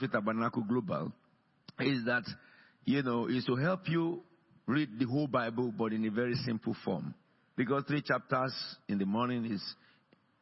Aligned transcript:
with 0.00 0.12
Tabernacle 0.12 0.62
Global 0.62 1.12
is 1.80 2.04
that, 2.06 2.24
you 2.84 3.02
know, 3.02 3.26
is 3.26 3.44
to 3.44 3.56
help 3.56 3.88
you 3.88 4.22
read 4.66 4.88
the 4.98 5.06
whole 5.06 5.26
Bible, 5.26 5.72
but 5.76 5.92
in 5.92 6.04
a 6.06 6.10
very 6.10 6.34
simple 6.34 6.76
form. 6.84 7.14
Because 7.56 7.84
three 7.86 8.02
chapters 8.02 8.52
in 8.88 8.98
the 8.98 9.06
morning 9.06 9.44
is 9.44 9.62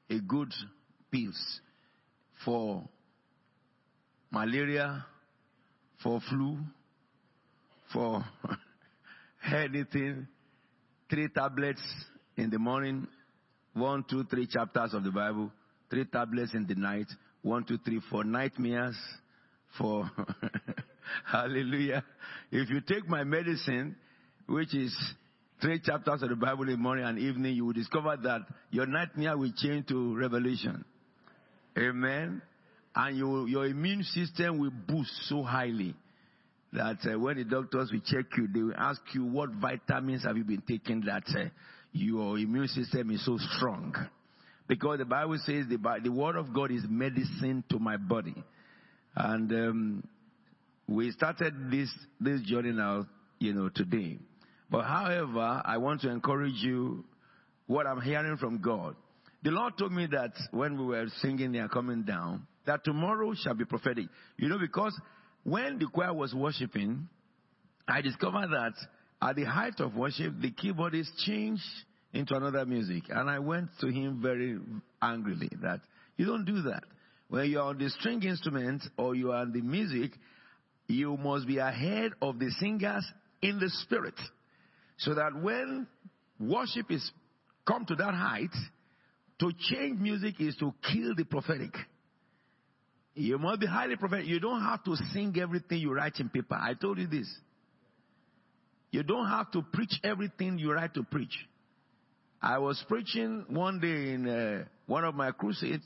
a 0.08 0.18
good 0.20 0.52
pills 1.10 1.60
for 2.44 2.88
malaria, 4.30 5.04
for 6.02 6.20
flu, 6.28 6.58
for 7.92 8.24
anything. 9.52 10.26
Three 11.10 11.28
tablets 11.28 11.82
in 12.36 12.48
the 12.48 12.58
morning, 12.58 13.06
one, 13.74 14.04
two, 14.08 14.24
three 14.24 14.46
chapters 14.46 14.94
of 14.94 15.04
the 15.04 15.10
Bible, 15.10 15.52
three 15.90 16.06
tablets 16.06 16.54
in 16.54 16.66
the 16.66 16.74
night, 16.74 17.06
one, 17.42 17.64
two, 17.64 17.76
three, 17.84 18.00
four 18.10 18.24
nightmares, 18.24 18.96
for 19.78 20.10
hallelujah. 21.26 22.04
If 22.50 22.70
you 22.70 22.80
take 22.80 23.08
my 23.08 23.24
medicine, 23.24 23.96
which 24.46 24.74
is 24.74 24.94
three 25.60 25.80
chapters 25.80 26.22
of 26.22 26.28
the 26.28 26.36
Bible 26.36 26.68
in 26.68 26.80
morning 26.80 27.04
and 27.04 27.18
evening, 27.18 27.54
you 27.54 27.66
will 27.66 27.72
discover 27.72 28.16
that 28.22 28.40
your 28.70 28.86
nightmare 28.86 29.36
will 29.36 29.52
change 29.56 29.86
to 29.88 30.16
revelation. 30.16 30.84
Amen. 31.78 32.42
And 32.94 33.16
you, 33.16 33.46
your 33.46 33.66
immune 33.66 34.02
system 34.02 34.58
will 34.58 34.70
boost 34.70 35.10
so 35.28 35.42
highly 35.42 35.94
that 36.72 36.98
uh, 37.06 37.18
when 37.18 37.36
the 37.36 37.44
doctors 37.44 37.90
will 37.92 38.00
check 38.00 38.26
you, 38.36 38.48
they 38.52 38.62
will 38.62 38.76
ask 38.76 39.00
you 39.14 39.24
what 39.24 39.50
vitamins 39.50 40.24
have 40.24 40.36
you 40.36 40.44
been 40.44 40.62
taking 40.68 41.02
that 41.02 41.24
uh, 41.36 41.44
your 41.92 42.38
immune 42.38 42.68
system 42.68 43.10
is 43.10 43.24
so 43.24 43.38
strong. 43.56 43.94
Because 44.68 44.98
the 44.98 45.04
Bible 45.04 45.38
says 45.44 45.66
the, 45.68 45.78
the 46.02 46.10
word 46.10 46.36
of 46.36 46.54
God 46.54 46.70
is 46.70 46.82
medicine 46.88 47.64
to 47.70 47.78
my 47.78 47.96
body. 47.96 48.34
And 49.14 49.50
um, 49.52 50.08
we 50.88 51.10
started 51.12 51.70
this, 51.70 51.90
this 52.20 52.40
journey 52.42 52.72
now, 52.72 53.06
you 53.38 53.52
know, 53.52 53.68
today. 53.68 54.18
But 54.70 54.84
however, 54.84 55.62
I 55.64 55.76
want 55.78 56.00
to 56.02 56.10
encourage 56.10 56.62
you 56.62 57.04
what 57.66 57.86
I'm 57.86 58.00
hearing 58.00 58.36
from 58.38 58.60
God. 58.60 58.96
The 59.42 59.50
Lord 59.50 59.76
told 59.76 59.92
me 59.92 60.06
that 60.12 60.32
when 60.50 60.78
we 60.78 60.84
were 60.84 61.06
singing 61.20 61.52
they 61.52 61.58
are 61.58 61.68
coming 61.68 62.02
down, 62.02 62.46
that 62.64 62.84
tomorrow 62.84 63.34
shall 63.34 63.54
be 63.54 63.64
prophetic. 63.64 64.06
You 64.36 64.48
know, 64.48 64.58
because 64.58 64.98
when 65.42 65.78
the 65.78 65.86
choir 65.86 66.14
was 66.14 66.32
worshiping, 66.32 67.08
I 67.88 68.00
discovered 68.00 68.48
that 68.50 68.72
at 69.20 69.36
the 69.36 69.44
height 69.44 69.80
of 69.80 69.94
worship, 69.94 70.34
the 70.40 70.50
keyboardist 70.52 71.08
changed 71.18 71.62
into 72.12 72.34
another 72.34 72.64
music. 72.64 73.04
And 73.08 73.28
I 73.28 73.38
went 73.40 73.68
to 73.80 73.88
him 73.88 74.20
very 74.22 74.58
angrily 75.00 75.50
that 75.62 75.80
you 76.16 76.26
don't 76.26 76.44
do 76.44 76.62
that. 76.62 76.84
When 77.32 77.50
you're 77.50 77.62
on 77.62 77.78
the 77.78 77.88
string 77.88 78.22
instrument 78.24 78.82
or 78.98 79.14
you 79.14 79.32
are 79.32 79.40
on 79.40 79.52
the 79.52 79.62
music, 79.62 80.10
you 80.86 81.16
must 81.16 81.46
be 81.46 81.56
ahead 81.56 82.12
of 82.20 82.38
the 82.38 82.50
singers 82.60 83.06
in 83.40 83.58
the 83.58 83.70
spirit. 83.70 84.20
So 84.98 85.14
that 85.14 85.34
when 85.40 85.86
worship 86.38 86.90
is 86.90 87.10
come 87.66 87.86
to 87.86 87.94
that 87.94 88.12
height, 88.12 88.50
to 89.40 89.50
change 89.58 89.98
music 89.98 90.42
is 90.42 90.56
to 90.56 90.74
kill 90.92 91.14
the 91.14 91.24
prophetic. 91.24 91.74
You 93.14 93.38
must 93.38 93.60
be 93.60 93.66
highly 93.66 93.96
prophetic. 93.96 94.26
You 94.26 94.38
don't 94.38 94.60
have 94.60 94.84
to 94.84 94.94
sing 95.14 95.34
everything 95.40 95.78
you 95.78 95.94
write 95.94 96.20
in 96.20 96.28
paper. 96.28 96.56
I 96.56 96.74
told 96.74 96.98
you 96.98 97.06
this. 97.06 97.34
You 98.90 99.04
don't 99.04 99.30
have 99.30 99.50
to 99.52 99.62
preach 99.72 99.98
everything 100.04 100.58
you 100.58 100.70
write 100.70 100.92
to 100.92 101.02
preach. 101.02 101.34
I 102.42 102.58
was 102.58 102.84
preaching 102.86 103.46
one 103.48 103.80
day 103.80 104.12
in 104.12 104.28
uh, 104.28 104.64
one 104.84 105.04
of 105.04 105.14
my 105.14 105.30
crusades, 105.30 105.82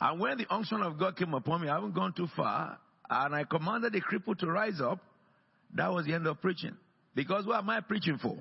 and 0.00 0.20
when 0.20 0.38
the 0.38 0.46
unction 0.52 0.82
of 0.82 0.98
God 0.98 1.16
came 1.16 1.34
upon 1.34 1.62
me, 1.62 1.68
I 1.68 1.74
haven't 1.74 1.94
gone 1.94 2.12
too 2.12 2.28
far, 2.36 2.78
and 3.10 3.34
I 3.34 3.44
commanded 3.44 3.92
the 3.92 4.00
cripple 4.00 4.38
to 4.38 4.46
rise 4.46 4.80
up. 4.80 5.00
That 5.74 5.92
was 5.92 6.06
the 6.06 6.14
end 6.14 6.26
of 6.26 6.40
preaching. 6.40 6.76
Because 7.14 7.46
what 7.46 7.58
am 7.58 7.68
I 7.68 7.80
preaching 7.80 8.18
for? 8.20 8.36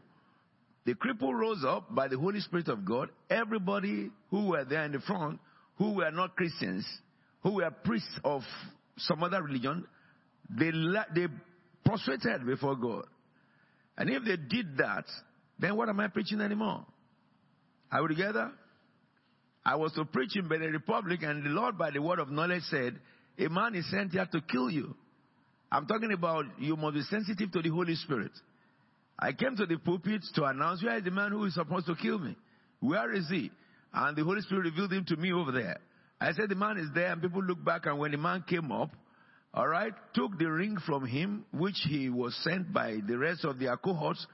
The 0.85 0.93
cripple 0.93 1.33
rose 1.33 1.65
up 1.67 1.93
by 1.93 2.07
the 2.07 2.17
Holy 2.17 2.39
Spirit 2.39 2.69
of 2.69 2.85
God. 2.85 3.09
Everybody 3.29 4.09
who 4.29 4.49
were 4.49 4.63
there 4.63 4.83
in 4.85 4.91
the 4.93 4.99
front, 4.99 5.39
who 5.77 5.93
were 5.93 6.11
not 6.11 6.35
Christians, 6.35 6.85
who 7.41 7.55
were 7.55 7.69
priests 7.71 8.19
of 8.23 8.41
some 8.97 9.23
other 9.23 9.41
religion, 9.41 9.85
they, 10.49 10.71
they 11.13 11.27
prostrated 11.83 12.45
before 12.45 12.75
God. 12.75 13.05
And 13.97 14.09
if 14.09 14.23
they 14.23 14.37
did 14.37 14.77
that, 14.77 15.05
then 15.59 15.75
what 15.75 15.89
am 15.89 15.99
I 15.99 16.07
preaching 16.07 16.39
anymore? 16.39 16.85
Are 17.91 18.01
we 18.03 18.09
together? 18.09 18.51
I 19.67 19.75
was 19.75 19.91
to 19.93 20.05
preach 20.05 20.37
in 20.37 20.47
Benin 20.47 20.71
Republic, 20.71 21.23
and 21.23 21.43
the 21.43 21.49
Lord, 21.49 21.77
by 21.77 21.91
the 21.91 22.01
word 22.01 22.19
of 22.19 22.31
knowledge, 22.31 22.63
said, 22.69 22.97
A 23.37 23.49
man 23.49 23.75
is 23.75 23.89
sent 23.91 24.13
here 24.13 24.25
to 24.31 24.39
kill 24.39 24.69
you. 24.69 24.95
I'm 25.69 25.85
talking 25.85 26.13
about 26.13 26.45
you 26.57 26.77
must 26.77 26.95
be 26.95 27.01
sensitive 27.01 27.51
to 27.51 27.61
the 27.61 27.67
Holy 27.67 27.95
Spirit. 27.95 28.31
I 29.19 29.33
came 29.33 29.57
to 29.57 29.65
the 29.65 29.75
pulpit 29.75 30.21
to 30.35 30.45
announce, 30.45 30.81
Where 30.81 30.97
is 30.97 31.03
the 31.03 31.11
man 31.11 31.31
who 31.31 31.43
is 31.43 31.55
supposed 31.55 31.85
to 31.87 31.95
kill 31.95 32.17
me? 32.17 32.37
Where 32.79 33.13
is 33.13 33.27
he? 33.29 33.51
And 33.93 34.15
the 34.15 34.23
Holy 34.23 34.39
Spirit 34.39 34.71
revealed 34.71 34.93
him 34.93 35.03
to 35.03 35.17
me 35.17 35.33
over 35.33 35.51
there. 35.51 35.79
I 36.21 36.31
said, 36.31 36.47
The 36.47 36.55
man 36.55 36.77
is 36.77 36.87
there, 36.95 37.11
and 37.11 37.21
people 37.21 37.43
looked 37.43 37.65
back, 37.65 37.87
and 37.87 37.99
when 37.99 38.11
the 38.11 38.17
man 38.17 38.45
came 38.47 38.71
up, 38.71 38.91
all 39.53 39.67
right, 39.67 39.91
took 40.13 40.39
the 40.39 40.49
ring 40.49 40.77
from 40.85 41.05
him, 41.05 41.43
which 41.51 41.85
he 41.89 42.07
was 42.09 42.33
sent 42.41 42.71
by 42.71 42.99
the 43.05 43.17
rest 43.17 43.43
of 43.43 43.59
their 43.59 43.75
cohorts, 43.75 44.25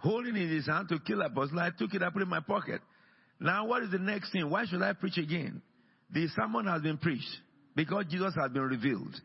holding 0.00 0.36
in 0.36 0.50
his 0.50 0.66
hand 0.66 0.90
to 0.90 0.98
kill 0.98 1.22
Apostle. 1.22 1.58
I 1.58 1.70
took 1.70 1.94
it, 1.94 2.02
I 2.02 2.10
put 2.10 2.20
it 2.20 2.24
in 2.24 2.28
my 2.28 2.40
pocket. 2.40 2.82
Now, 3.42 3.66
what 3.66 3.82
is 3.82 3.90
the 3.90 3.98
next 3.98 4.30
thing? 4.30 4.48
Why 4.48 4.66
should 4.66 4.82
I 4.82 4.92
preach 4.92 5.18
again? 5.18 5.62
The 6.12 6.28
sermon 6.28 6.66
has 6.66 6.80
been 6.80 6.96
preached 6.96 7.36
because 7.74 8.04
Jesus 8.08 8.34
has 8.36 8.52
been 8.52 8.62
revealed. 8.62 9.20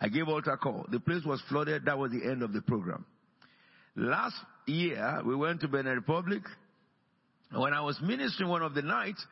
I 0.00 0.08
gave 0.08 0.28
altar 0.28 0.56
call. 0.56 0.86
The 0.90 0.98
place 0.98 1.24
was 1.26 1.42
flooded. 1.48 1.84
That 1.84 1.98
was 1.98 2.10
the 2.10 2.24
end 2.24 2.42
of 2.42 2.54
the 2.54 2.62
program. 2.62 3.04
Last 3.96 4.36
year, 4.66 5.20
we 5.26 5.36
went 5.36 5.60
to 5.60 5.68
Benin 5.68 5.94
Republic. 5.94 6.42
When 7.52 7.74
I 7.74 7.82
was 7.82 7.98
ministering 8.02 8.48
one 8.48 8.62
of 8.62 8.72
the 8.72 8.80
nights, 8.80 9.24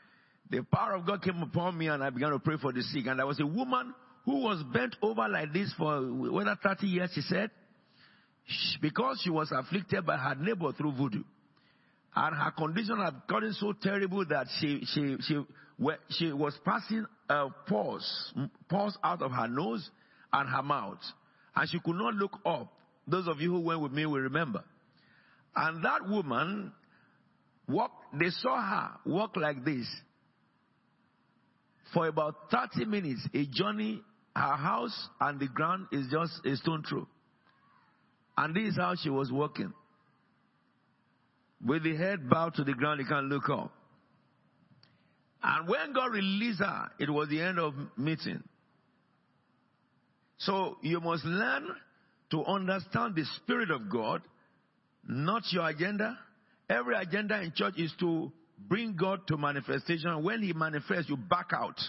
the 0.50 0.62
power 0.62 0.94
of 0.94 1.06
God 1.06 1.22
came 1.22 1.41
upon 1.41 1.78
me 1.78 1.88
and 1.88 2.05
I 2.05 2.11
began 2.11 2.31
to 2.31 2.38
pray 2.38 2.56
for 2.61 2.72
the 2.72 2.83
sick. 2.83 3.06
And 3.06 3.19
there 3.19 3.27
was 3.27 3.41
a 3.41 3.47
woman 3.47 3.94
who 4.27 4.43
was 4.43 4.62
bent 4.75 4.94
over 5.00 5.27
like 5.27 5.55
this 5.55 5.72
for 5.78 6.00
whether 6.03 6.55
30 6.62 6.87
years, 6.87 7.11
she 7.15 7.22
said, 7.22 7.50
because 8.83 9.21
she 9.25 9.31
was 9.31 9.50
afflicted 9.53 10.05
by 10.05 10.19
her 10.19 10.34
neighbor 10.34 10.72
through 10.72 10.93
voodoo 10.93 11.22
and 12.15 12.37
her 12.37 12.51
condition 12.53 12.99
had 12.99 13.15
gotten 13.29 13.53
so 13.55 13.73
terrible 13.73 14.25
that 14.27 14.47
she 14.59 14.85
she 14.93 15.17
she 15.21 15.45
she 16.11 16.33
was 16.33 16.59
passing 16.65 17.07
a 17.29 17.49
pause 17.69 18.33
pause 18.69 18.97
out 19.05 19.23
of 19.23 19.31
her 19.31 19.49
nose 19.49 19.89
and 20.33 20.49
her 20.49 20.63
mouth, 20.63 20.99
and 21.55 21.69
she 21.69 21.79
could 21.81 21.97
not 21.97 22.15
look 22.15 22.39
up. 22.45 22.73
Those 23.07 23.27
of 23.29 23.41
you 23.41 23.53
who 23.53 23.61
went 23.61 23.81
with 23.81 23.93
me 23.93 24.05
will 24.05 24.21
remember. 24.21 24.63
And 25.57 25.85
that 25.85 26.09
woman 26.09 26.73
walk. 27.69 27.93
They 28.13 28.31
saw 28.31 28.61
her 28.61 28.91
walk 29.07 29.37
like 29.37 29.65
this 29.65 29.87
for 31.93 32.07
about 32.07 32.51
30 32.51 32.85
minutes. 32.85 33.27
A 33.35 33.47
journey. 33.47 34.03
Her 34.37 34.57
house 34.57 35.09
and 35.21 35.41
the 35.41 35.49
ground 35.49 35.89
is 35.91 36.07
just 36.13 36.47
a 36.47 36.55
stone 36.55 36.85
throw. 36.89 37.09
And 38.37 38.55
this 38.55 38.75
is 38.75 38.77
how 38.77 38.95
she 38.95 39.11
was 39.11 39.33
walking. 39.33 39.73
With 41.65 41.83
the 41.83 41.97
head 41.97 42.29
bowed 42.29 42.55
to 42.55 42.65
the 42.65 42.75
ground, 42.75 43.01
he 43.01 43.07
can't 43.07 43.27
look 43.27 43.49
up. 43.49 43.73
And 45.43 45.69
when 45.69 45.93
God 45.93 46.13
released 46.13 46.61
her, 46.61 46.91
it 46.99 47.11
was 47.11 47.29
the 47.29 47.41
end 47.41 47.59
of 47.59 47.75
meeting. 47.97 48.43
So 50.39 50.77
you 50.83 51.01
must 51.01 51.25
learn 51.25 51.69
to 52.31 52.45
understand 52.45 53.15
the 53.15 53.25
Spirit 53.37 53.71
of 53.71 53.91
God, 53.91 54.23
not 55.07 55.43
your 55.51 55.69
agenda. 55.69 56.19
Every 56.69 56.97
agenda 56.97 57.41
in 57.41 57.53
church 57.55 57.75
is 57.77 57.93
to 58.01 58.31
bring 58.69 58.97
God 58.97 59.27
to 59.29 59.37
manifestation. 59.37 60.23
When 60.23 60.43
He 60.43 60.53
manifests, 60.53 61.09
you 61.09 61.17
back 61.17 61.51
out. 61.53 61.81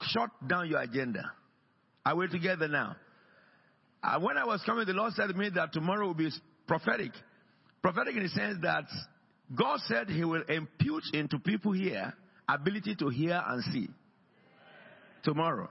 Shut 0.00 0.30
down 0.46 0.68
your 0.68 0.80
agenda. 0.80 1.32
Are 2.04 2.16
we 2.16 2.28
together 2.28 2.68
now? 2.68 2.96
And 4.02 4.22
when 4.22 4.36
I 4.36 4.44
was 4.44 4.62
coming, 4.66 4.86
the 4.86 4.92
Lord 4.92 5.14
said 5.14 5.28
to 5.28 5.34
me 5.34 5.48
that 5.54 5.72
tomorrow 5.72 6.06
will 6.06 6.14
be 6.14 6.30
prophetic. 6.66 7.12
Prophetic 7.84 8.16
in 8.16 8.22
the 8.22 8.30
sense 8.30 8.56
that 8.62 8.86
God 9.54 9.78
said 9.88 10.08
He 10.08 10.24
will 10.24 10.42
impute 10.48 11.02
into 11.12 11.38
people 11.38 11.72
here 11.72 12.14
ability 12.48 12.94
to 12.94 13.10
hear 13.10 13.42
and 13.46 13.62
see. 13.64 13.90
Tomorrow. 15.22 15.68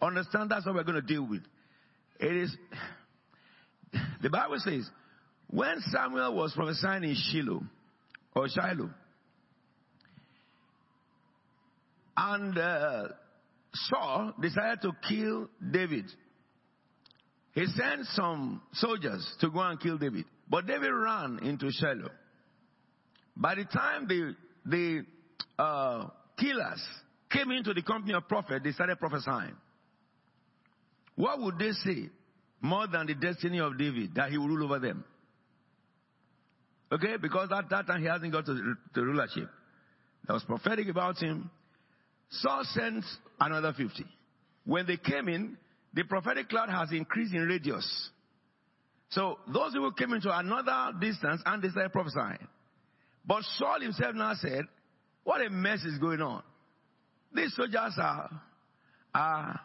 Understand 0.00 0.48
that's 0.48 0.64
what 0.64 0.76
we're 0.76 0.84
going 0.84 1.00
to 1.00 1.02
deal 1.02 1.26
with. 1.26 1.42
It 2.20 2.36
is, 2.36 2.56
the 4.22 4.30
Bible 4.30 4.58
says, 4.58 4.88
when 5.50 5.80
Samuel 5.90 6.36
was 6.36 6.52
prophesying 6.54 7.02
in 7.02 7.16
Shiloh, 7.16 7.64
or 8.36 8.48
Shiloh, 8.48 8.90
and 12.16 12.56
uh, 12.56 13.08
Saul 13.72 14.34
decided 14.40 14.82
to 14.82 14.92
kill 15.08 15.48
David, 15.72 16.04
he 17.54 17.66
sent 17.66 18.06
some 18.12 18.62
soldiers 18.74 19.28
to 19.40 19.50
go 19.50 19.58
and 19.58 19.80
kill 19.80 19.98
David. 19.98 20.26
But 20.54 20.68
David 20.68 20.92
ran 20.92 21.40
into 21.42 21.68
Shiloh. 21.72 22.12
By 23.36 23.56
the 23.56 23.64
time 23.64 24.06
the, 24.06 24.36
the 24.64 25.04
uh, 25.60 26.06
killers 26.38 26.80
came 27.28 27.50
into 27.50 27.74
the 27.74 27.82
company 27.82 28.14
of 28.14 28.28
prophet, 28.28 28.62
they 28.62 28.70
started 28.70 29.00
prophesying. 29.00 29.56
what 31.16 31.40
would 31.40 31.58
they 31.58 31.72
say 31.72 32.08
more 32.60 32.86
than 32.86 33.08
the 33.08 33.16
destiny 33.16 33.58
of 33.58 33.76
David 33.76 34.14
that 34.14 34.30
he 34.30 34.38
will 34.38 34.46
rule 34.46 34.62
over 34.62 34.78
them? 34.78 35.04
Okay, 36.92 37.16
because 37.20 37.48
at 37.50 37.68
that 37.70 37.88
time 37.88 38.00
he 38.00 38.06
hasn't 38.06 38.30
got 38.30 38.46
to 38.46 38.76
the 38.94 39.02
rulership. 39.04 39.50
That 40.28 40.34
was 40.34 40.44
prophetic 40.44 40.86
about 40.86 41.18
him. 41.18 41.50
Saul 42.30 42.62
sent 42.66 43.04
another 43.40 43.72
50. 43.72 44.04
When 44.66 44.86
they 44.86 44.98
came 44.98 45.28
in, 45.28 45.58
the 45.94 46.04
prophetic 46.04 46.48
cloud 46.48 46.68
has 46.70 46.92
increased 46.92 47.34
in 47.34 47.40
radius. 47.40 48.10
So 49.14 49.38
those 49.52 49.72
who 49.72 49.92
came 49.92 50.12
into 50.12 50.36
another 50.36 50.92
distance 51.00 51.40
and 51.46 51.62
they 51.62 51.68
started 51.68 51.92
prophesying. 51.92 52.48
But 53.24 53.42
Saul 53.56 53.80
himself 53.80 54.14
now 54.14 54.34
said, 54.34 54.64
what 55.22 55.40
a 55.40 55.50
mess 55.50 55.82
is 55.84 55.98
going 55.98 56.20
on. 56.20 56.42
These 57.32 57.54
soldiers 57.54 57.94
are, 57.96 58.30
are 59.14 59.60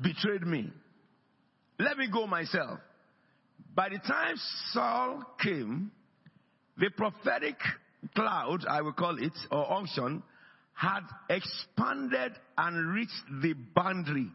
betrayed 0.00 0.42
me. 0.42 0.70
Let 1.78 1.96
me 1.96 2.08
go 2.12 2.26
myself. 2.26 2.80
By 3.74 3.90
the 3.90 3.98
time 3.98 4.34
Saul 4.72 5.22
came, 5.40 5.92
the 6.76 6.90
prophetic 6.90 7.56
cloud, 8.14 8.66
I 8.68 8.82
will 8.82 8.92
call 8.92 9.16
it, 9.22 9.32
or 9.50 9.72
unction, 9.72 10.22
had 10.74 11.02
expanded 11.28 12.32
and 12.56 12.94
reached 12.94 13.12
the 13.42 13.54
boundary. 13.74 14.28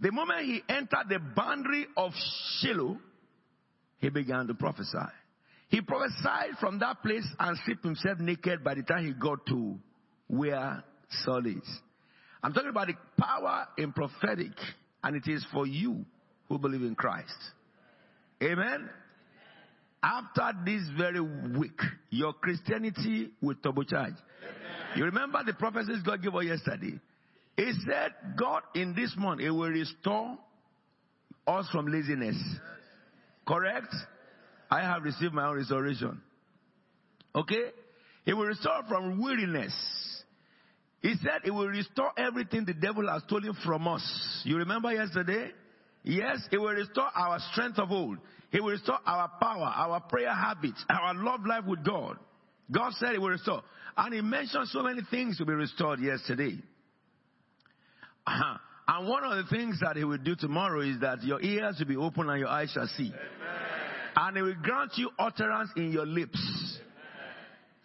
The 0.00 0.12
moment 0.12 0.40
he 0.44 0.62
entered 0.68 1.08
the 1.08 1.18
boundary 1.18 1.86
of 1.96 2.12
Shiloh, 2.60 2.98
he 3.98 4.10
began 4.10 4.46
to 4.46 4.54
prophesy. 4.54 4.98
He 5.68 5.80
prophesied 5.80 6.58
from 6.60 6.78
that 6.80 7.02
place 7.02 7.26
and 7.38 7.56
stripped 7.58 7.84
himself 7.84 8.18
naked 8.18 8.62
by 8.62 8.74
the 8.74 8.82
time 8.82 9.06
he 9.06 9.12
got 9.12 9.44
to 9.46 9.78
where 10.28 10.84
Saul 11.24 11.46
is. 11.46 11.66
I'm 12.42 12.52
talking 12.52 12.70
about 12.70 12.88
the 12.88 12.94
power 13.18 13.66
in 13.78 13.92
prophetic, 13.92 14.52
and 15.02 15.16
it 15.16 15.26
is 15.26 15.44
for 15.52 15.66
you 15.66 16.04
who 16.48 16.58
believe 16.58 16.82
in 16.82 16.94
Christ. 16.94 17.36
Amen. 18.42 18.88
After 20.02 20.52
this 20.64 20.82
very 20.96 21.20
week, 21.20 21.80
your 22.10 22.32
Christianity 22.34 23.30
will 23.40 23.56
turbocharge. 23.56 24.16
You 24.94 25.04
remember 25.04 25.42
the 25.44 25.54
prophecies 25.54 26.02
God 26.04 26.22
gave 26.22 26.34
us 26.34 26.44
yesterday? 26.44 27.00
He 27.56 27.72
said, 27.86 28.12
God 28.36 28.62
in 28.74 28.94
this 28.94 29.14
month, 29.16 29.40
He 29.40 29.50
will 29.50 29.70
restore 29.70 30.38
us 31.46 31.68
from 31.70 31.86
laziness. 31.86 32.36
Correct? 33.46 33.94
I 34.70 34.80
have 34.80 35.02
received 35.02 35.32
my 35.32 35.46
own 35.46 35.56
restoration. 35.56 36.20
Okay? 37.34 37.70
He 38.24 38.32
will 38.32 38.46
restore 38.46 38.82
from 38.88 39.22
weariness. 39.22 39.72
He 41.00 41.14
said 41.22 41.42
he 41.44 41.50
will 41.50 41.68
restore 41.68 42.10
everything 42.16 42.64
the 42.64 42.74
devil 42.74 43.08
has 43.08 43.22
stolen 43.22 43.54
from 43.64 43.86
us. 43.86 44.42
You 44.44 44.56
remember 44.56 44.92
yesterday? 44.92 45.52
Yes, 46.02 46.38
he 46.50 46.56
will 46.56 46.72
restore 46.72 47.08
our 47.14 47.38
strength 47.52 47.78
of 47.78 47.92
old. 47.92 48.18
He 48.50 48.60
will 48.60 48.70
restore 48.70 48.98
our 49.06 49.30
power, 49.40 49.72
our 49.74 50.00
prayer 50.00 50.34
habits, 50.34 50.84
our 50.88 51.14
love 51.14 51.46
life 51.46 51.64
with 51.64 51.84
God. 51.84 52.16
God 52.72 52.92
said 52.94 53.12
he 53.12 53.18
will 53.18 53.30
restore. 53.30 53.62
And 53.96 54.14
he 54.14 54.20
mentioned 54.20 54.68
so 54.68 54.82
many 54.82 55.02
things 55.10 55.38
to 55.38 55.44
be 55.44 55.52
restored 55.52 56.00
yesterday. 56.00 56.58
Uh-huh. 58.26 58.58
And 58.88 59.08
one 59.08 59.24
of 59.24 59.36
the 59.36 59.50
things 59.50 59.80
that 59.80 59.96
he 59.96 60.04
will 60.04 60.18
do 60.18 60.36
tomorrow 60.36 60.80
is 60.80 61.00
that 61.00 61.22
your 61.22 61.40
ears 61.40 61.76
will 61.78 61.86
be 61.86 61.96
open 61.96 62.28
and 62.30 62.38
your 62.38 62.48
eyes 62.48 62.70
shall 62.70 62.86
see. 62.96 63.12
Amen. 63.12 63.56
And 64.16 64.36
he 64.36 64.42
will 64.42 64.54
grant 64.62 64.92
you 64.96 65.10
utterance 65.18 65.70
in 65.76 65.90
your 65.92 66.06
lips. 66.06 66.38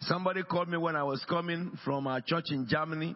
Somebody 0.00 0.42
called 0.42 0.68
me 0.68 0.78
when 0.78 0.96
I 0.96 1.02
was 1.02 1.24
coming 1.28 1.78
from 1.84 2.06
our 2.06 2.20
church 2.20 2.46
in 2.50 2.66
Germany, 2.68 3.14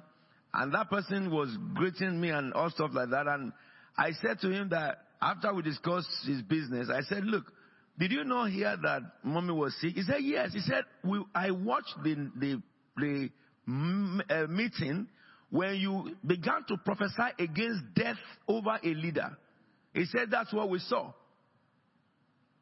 and 0.54 0.72
that 0.72 0.88
person 0.88 1.30
was 1.30 1.48
greeting 1.74 2.20
me 2.20 2.30
and 2.30 2.52
all 2.52 2.70
stuff 2.70 2.90
like 2.92 3.10
that. 3.10 3.26
And 3.26 3.52
I 3.98 4.12
said 4.22 4.40
to 4.40 4.50
him 4.50 4.68
that 4.70 4.98
after 5.20 5.52
we 5.52 5.62
discussed 5.62 6.08
his 6.26 6.42
business, 6.42 6.88
I 6.92 7.02
said, 7.02 7.24
Look, 7.24 7.44
did 7.98 8.12
you 8.12 8.24
know 8.24 8.44
here 8.44 8.76
that 8.82 9.00
mommy 9.24 9.52
was 9.52 9.74
sick? 9.80 9.94
He 9.94 10.02
said, 10.02 10.18
Yes. 10.20 10.52
He 10.52 10.60
said, 10.60 10.84
we, 11.02 11.24
I 11.34 11.50
watched 11.50 11.94
the, 12.04 12.30
the, 12.36 12.62
the 12.96 13.30
uh, 14.30 14.46
meeting 14.46 15.08
when 15.56 15.76
you 15.76 16.14
began 16.26 16.64
to 16.68 16.76
prophesy 16.76 17.28
against 17.38 17.82
death 17.94 18.18
over 18.46 18.78
a 18.82 18.88
leader. 18.88 19.36
He 19.94 20.04
said, 20.04 20.30
That's 20.30 20.52
what 20.52 20.68
we 20.68 20.78
saw. 20.80 21.14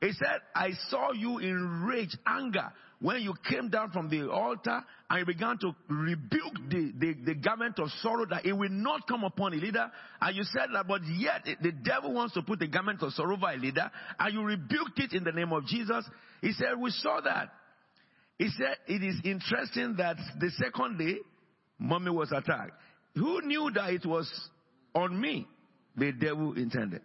He 0.00 0.12
said, 0.12 0.40
I 0.54 0.70
saw 0.90 1.12
you 1.12 1.38
in 1.38 1.84
rage, 1.88 2.16
anger, 2.26 2.70
when 3.00 3.22
you 3.22 3.34
came 3.48 3.68
down 3.68 3.90
from 3.90 4.10
the 4.10 4.30
altar 4.30 4.84
and 5.10 5.18
you 5.18 5.26
began 5.26 5.58
to 5.58 5.74
rebuke 5.88 6.54
the, 6.68 6.92
the, 6.98 7.14
the, 7.24 7.34
garment 7.34 7.78
of 7.78 7.88
sorrow 8.00 8.26
that 8.26 8.46
it 8.46 8.52
will 8.52 8.70
not 8.70 9.08
come 9.08 9.24
upon 9.24 9.54
a 9.54 9.56
leader. 9.56 9.90
And 10.20 10.36
you 10.36 10.44
said 10.44 10.68
that, 10.72 10.86
but 10.86 11.00
yet 11.06 11.46
the 11.62 11.72
devil 11.72 12.14
wants 12.14 12.34
to 12.34 12.42
put 12.42 12.60
the 12.60 12.68
garment 12.68 13.02
of 13.02 13.12
sorrow 13.12 13.34
over 13.36 13.50
a 13.50 13.56
leader, 13.56 13.90
and 14.18 14.34
you 14.34 14.42
rebuked 14.42 14.98
it 14.98 15.12
in 15.12 15.24
the 15.24 15.32
name 15.32 15.52
of 15.52 15.66
Jesus. 15.66 16.04
He 16.40 16.52
said, 16.52 16.78
We 16.78 16.90
saw 16.90 17.20
that. 17.22 17.48
He 18.38 18.50
said, 18.50 18.76
It 18.86 19.02
is 19.02 19.16
interesting 19.24 19.96
that 19.96 20.16
the 20.38 20.50
second 20.50 20.98
day, 20.98 21.16
mommy 21.78 22.10
was 22.10 22.32
attacked. 22.32 22.72
Who 23.14 23.42
knew 23.42 23.70
that 23.74 23.90
it 23.90 24.06
was 24.06 24.30
on 24.94 25.20
me 25.20 25.46
the 25.96 26.12
devil 26.12 26.54
intended? 26.56 27.02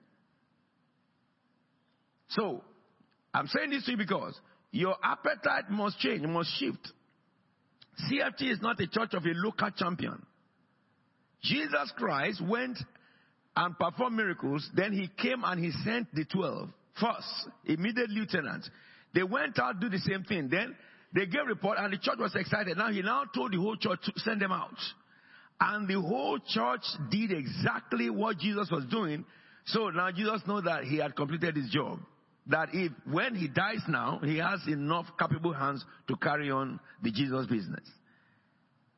So, 2.30 2.64
I'm 3.34 3.48
saying 3.48 3.72
this 3.72 3.86
to 3.86 3.92
you 3.92 3.98
because 3.98 4.40
your 4.72 4.96
appetite 5.04 5.70
must 5.70 6.00
change, 6.00 6.22
must 6.24 6.50
shift. 6.60 6.92
CFT 8.08 8.52
is 8.52 8.62
not 8.62 8.80
a 8.80 8.88
church 8.88 9.14
of 9.14 9.26
a 9.26 9.34
local 9.34 9.70
champion. 9.72 10.26
Jesus 11.42 11.92
Christ 11.98 12.42
went 12.46 12.78
and 13.56 13.78
performed 13.78 14.16
miracles, 14.16 14.68
then 14.76 14.94
he 14.94 15.10
came 15.22 15.44
and 15.44 15.64
he 15.64 15.72
sent 15.84 16.14
the 16.14 16.26
12 16.26 16.70
first, 17.00 17.28
immediate 17.66 18.10
lieutenants. 18.10 18.70
They 19.14 19.24
went 19.24 19.58
out, 19.60 19.80
do 19.80 19.90
the 19.90 20.00
same 20.00 20.24
thing. 20.24 20.50
Then 20.50 20.76
they 21.14 21.26
gave 21.26 21.48
report 21.48 21.78
and 21.80 21.94
the 21.94 21.98
church 21.98 22.18
was 22.20 22.36
excited. 22.36 22.78
Now 22.78 22.92
he 22.92 23.02
now 23.02 23.24
told 23.34 23.54
the 23.54 23.58
whole 23.58 23.76
church 23.76 24.00
to 24.06 24.12
send 24.18 24.42
them 24.42 24.52
out. 24.52 24.78
And 25.60 25.88
the 25.88 26.00
whole 26.00 26.40
church 26.40 26.84
did 27.12 27.32
exactly 27.32 28.10
what 28.10 28.38
Jesus 28.38 28.70
was 28.72 28.86
doing. 28.86 29.26
So 29.66 29.90
now 29.90 30.12
Jesus 30.12 30.42
knows 30.48 30.64
that 30.64 30.84
he 30.84 30.98
had 30.98 31.16
completed 31.16 31.56
his 31.56 31.70
job 31.70 32.00
that 32.50 32.70
if 32.74 32.92
when 33.06 33.36
he 33.36 33.48
dies 33.48 33.82
now, 33.88 34.20
he 34.24 34.38
has 34.38 34.60
enough 34.68 35.06
capable 35.20 35.54
hands 35.54 35.86
to 36.08 36.16
carry 36.16 36.50
on 36.50 36.80
the 37.02 37.12
Jesus 37.12 37.46
business. 37.46 37.88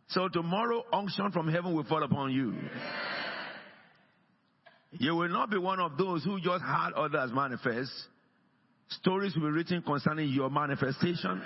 So 0.07 0.29
tomorrow, 0.29 0.83
unction 0.91 1.31
from 1.31 1.49
heaven 1.49 1.75
will 1.75 1.83
fall 1.83 2.03
upon 2.03 2.31
you. 2.31 2.53
You 4.91 5.15
will 5.15 5.29
not 5.29 5.49
be 5.49 5.57
one 5.57 5.79
of 5.79 5.97
those 5.97 6.23
who 6.23 6.39
just 6.39 6.63
had 6.63 6.91
others 6.93 7.31
manifest. 7.33 7.91
Stories 8.89 9.35
will 9.35 9.43
be 9.43 9.51
written 9.51 9.81
concerning 9.81 10.29
your 10.29 10.49
manifestation. 10.49 11.41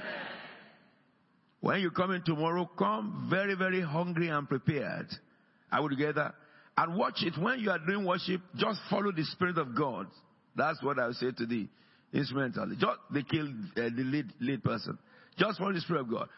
When 1.65 1.81
you 1.81 1.89
come 1.89 2.11
in 2.11 2.21
tomorrow, 2.21 2.69
come 2.77 3.25
very, 3.27 3.55
very 3.55 3.81
hungry 3.81 4.27
and 4.27 4.47
prepared. 4.47 5.07
I 5.71 5.79
will 5.79 5.89
together 5.89 6.31
and 6.77 6.95
watch 6.95 7.23
it. 7.23 7.33
When 7.41 7.59
you 7.59 7.71
are 7.71 7.79
doing 7.79 8.05
worship, 8.05 8.39
just 8.55 8.79
follow 8.87 9.11
the 9.11 9.23
Spirit 9.23 9.57
of 9.57 9.75
God. 9.75 10.05
That's 10.55 10.77
what 10.83 10.99
I 10.99 11.09
say 11.13 11.31
to 11.31 11.45
the 11.47 11.67
instrumentally. 12.13 12.75
Just 12.75 12.99
they 13.11 13.23
killed 13.23 13.49
uh, 13.77 13.81
the 13.81 14.03
lead 14.03 14.31
lead 14.39 14.63
person. 14.63 14.99
Just 15.39 15.57
follow 15.57 15.73
the 15.73 15.81
spirit 15.81 16.01
of 16.01 16.11
God. 16.11 16.29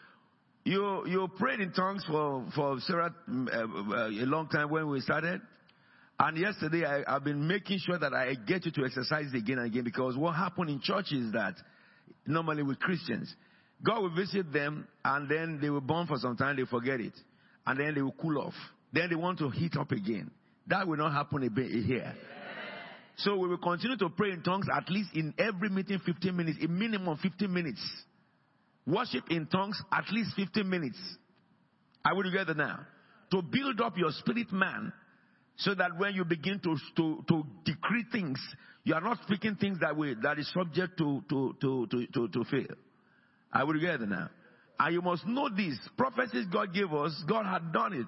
You 0.64 1.06
you 1.06 1.28
prayed 1.36 1.60
in 1.60 1.72
tongues 1.72 2.06
for 2.08 2.46
for 2.54 2.80
Sarah 2.80 3.14
mm, 3.28 3.48
uh, 3.48 3.96
uh, 3.96 4.08
a 4.08 4.24
long 4.24 4.48
time 4.48 4.70
when 4.70 4.88
we 4.88 5.00
started. 5.00 5.42
And 6.18 6.38
yesterday 6.38 6.86
I, 6.86 7.16
I've 7.16 7.24
been 7.24 7.46
making 7.46 7.80
sure 7.84 7.98
that 7.98 8.14
I 8.14 8.32
get 8.32 8.64
you 8.64 8.72
to 8.72 8.84
exercise 8.86 9.26
again 9.34 9.58
and 9.58 9.66
again 9.66 9.84
because 9.84 10.16
what 10.16 10.36
happened 10.36 10.70
in 10.70 10.80
church 10.80 11.12
is 11.12 11.32
that 11.32 11.54
normally 12.26 12.62
with 12.62 12.80
Christians, 12.80 13.34
God 13.82 14.02
will 14.02 14.14
visit 14.14 14.52
them 14.52 14.88
and 15.04 15.28
then 15.28 15.58
they 15.60 15.70
will 15.70 15.80
burn 15.80 16.06
for 16.06 16.18
some 16.18 16.36
time, 16.36 16.56
they 16.56 16.64
forget 16.64 17.00
it. 17.00 17.12
And 17.66 17.78
then 17.78 17.94
they 17.94 18.02
will 18.02 18.14
cool 18.20 18.38
off. 18.38 18.54
Then 18.92 19.10
they 19.10 19.16
want 19.16 19.38
to 19.38 19.50
heat 19.50 19.76
up 19.76 19.92
again. 19.92 20.30
That 20.66 20.86
will 20.86 20.96
not 20.96 21.12
happen 21.12 21.42
here. 21.86 22.14
So 23.18 23.36
we 23.36 23.48
will 23.48 23.58
continue 23.58 23.96
to 23.96 24.08
pray 24.10 24.30
in 24.30 24.42
tongues 24.42 24.66
at 24.74 24.88
least 24.88 25.10
in 25.14 25.34
every 25.38 25.68
meeting 25.68 25.98
15 26.04 26.36
minutes, 26.36 26.58
a 26.62 26.68
minimum 26.68 27.18
15 27.20 27.52
minutes. 27.52 27.80
Worship 28.86 29.24
in 29.30 29.46
tongues 29.46 29.80
at 29.92 30.04
least 30.12 30.30
15 30.36 30.68
minutes. 30.68 30.98
Are 32.04 32.14
we 32.14 32.22
together 32.22 32.54
now? 32.54 32.80
To 33.32 33.42
build 33.42 33.80
up 33.80 33.98
your 33.98 34.10
spirit 34.12 34.52
man 34.52 34.92
so 35.56 35.74
that 35.74 35.98
when 35.98 36.14
you 36.14 36.24
begin 36.24 36.60
to, 36.60 36.76
to, 36.96 37.24
to 37.28 37.42
decree 37.64 38.04
things, 38.10 38.38
you 38.84 38.94
are 38.94 39.00
not 39.00 39.18
speaking 39.26 39.56
things 39.56 39.78
that 39.80 39.96
way 39.96 40.14
that 40.22 40.38
is 40.38 40.50
subject 40.52 40.96
to, 40.98 41.22
to, 41.28 41.56
to, 41.60 41.86
to, 41.90 42.06
to, 42.06 42.28
to 42.28 42.44
fail. 42.44 42.76
Are 43.52 43.66
we 43.66 43.74
together 43.74 44.06
now? 44.06 44.30
And 44.78 44.94
you 44.94 45.02
must 45.02 45.26
know 45.26 45.48
this. 45.48 45.78
Prophecies 45.96 46.46
God 46.52 46.72
gave 46.72 46.92
us, 46.92 47.22
God 47.28 47.46
had 47.46 47.72
done 47.72 47.94
it. 47.94 48.06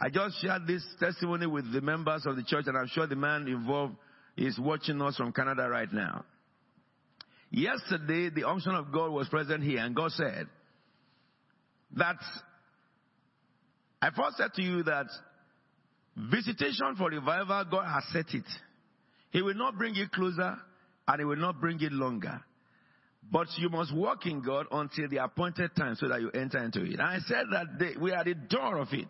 I 0.00 0.08
just 0.08 0.40
shared 0.40 0.66
this 0.66 0.84
testimony 0.98 1.46
with 1.46 1.72
the 1.72 1.80
members 1.80 2.26
of 2.26 2.36
the 2.36 2.42
church, 2.42 2.64
and 2.66 2.76
I'm 2.76 2.88
sure 2.88 3.06
the 3.06 3.16
man 3.16 3.46
involved 3.46 3.96
is 4.36 4.58
watching 4.58 5.00
us 5.02 5.16
from 5.16 5.32
Canada 5.32 5.68
right 5.68 5.92
now. 5.92 6.24
Yesterday, 7.50 8.30
the 8.30 8.48
unction 8.48 8.74
of 8.74 8.90
God 8.92 9.10
was 9.12 9.28
present 9.28 9.62
here, 9.62 9.80
and 9.80 9.94
God 9.94 10.10
said 10.12 10.46
that 11.96 12.16
I 14.00 14.10
first 14.10 14.38
said 14.38 14.54
to 14.54 14.62
you 14.62 14.82
that 14.84 15.06
Visitation 16.16 16.94
for 16.98 17.08
revival, 17.08 17.64
God 17.70 17.86
has 17.86 18.04
set 18.12 18.34
it. 18.34 18.44
He 19.30 19.40
will 19.40 19.54
not 19.54 19.78
bring 19.78 19.96
it 19.96 20.12
closer 20.12 20.56
and 21.08 21.18
He 21.18 21.24
will 21.24 21.36
not 21.36 21.60
bring 21.60 21.80
it 21.80 21.92
longer. 21.92 22.42
But 23.30 23.46
you 23.56 23.68
must 23.68 23.94
walk 23.94 24.26
in 24.26 24.42
God 24.42 24.66
until 24.70 25.08
the 25.08 25.18
appointed 25.18 25.74
time 25.76 25.94
so 25.94 26.08
that 26.08 26.20
you 26.20 26.30
enter 26.30 26.58
into 26.58 26.82
it. 26.82 26.92
And 26.92 27.02
I 27.02 27.18
said 27.26 27.44
that 27.50 27.78
they, 27.78 27.92
we 28.00 28.12
are 28.12 28.24
the 28.24 28.34
door 28.34 28.78
of 28.78 28.88
it 28.92 29.06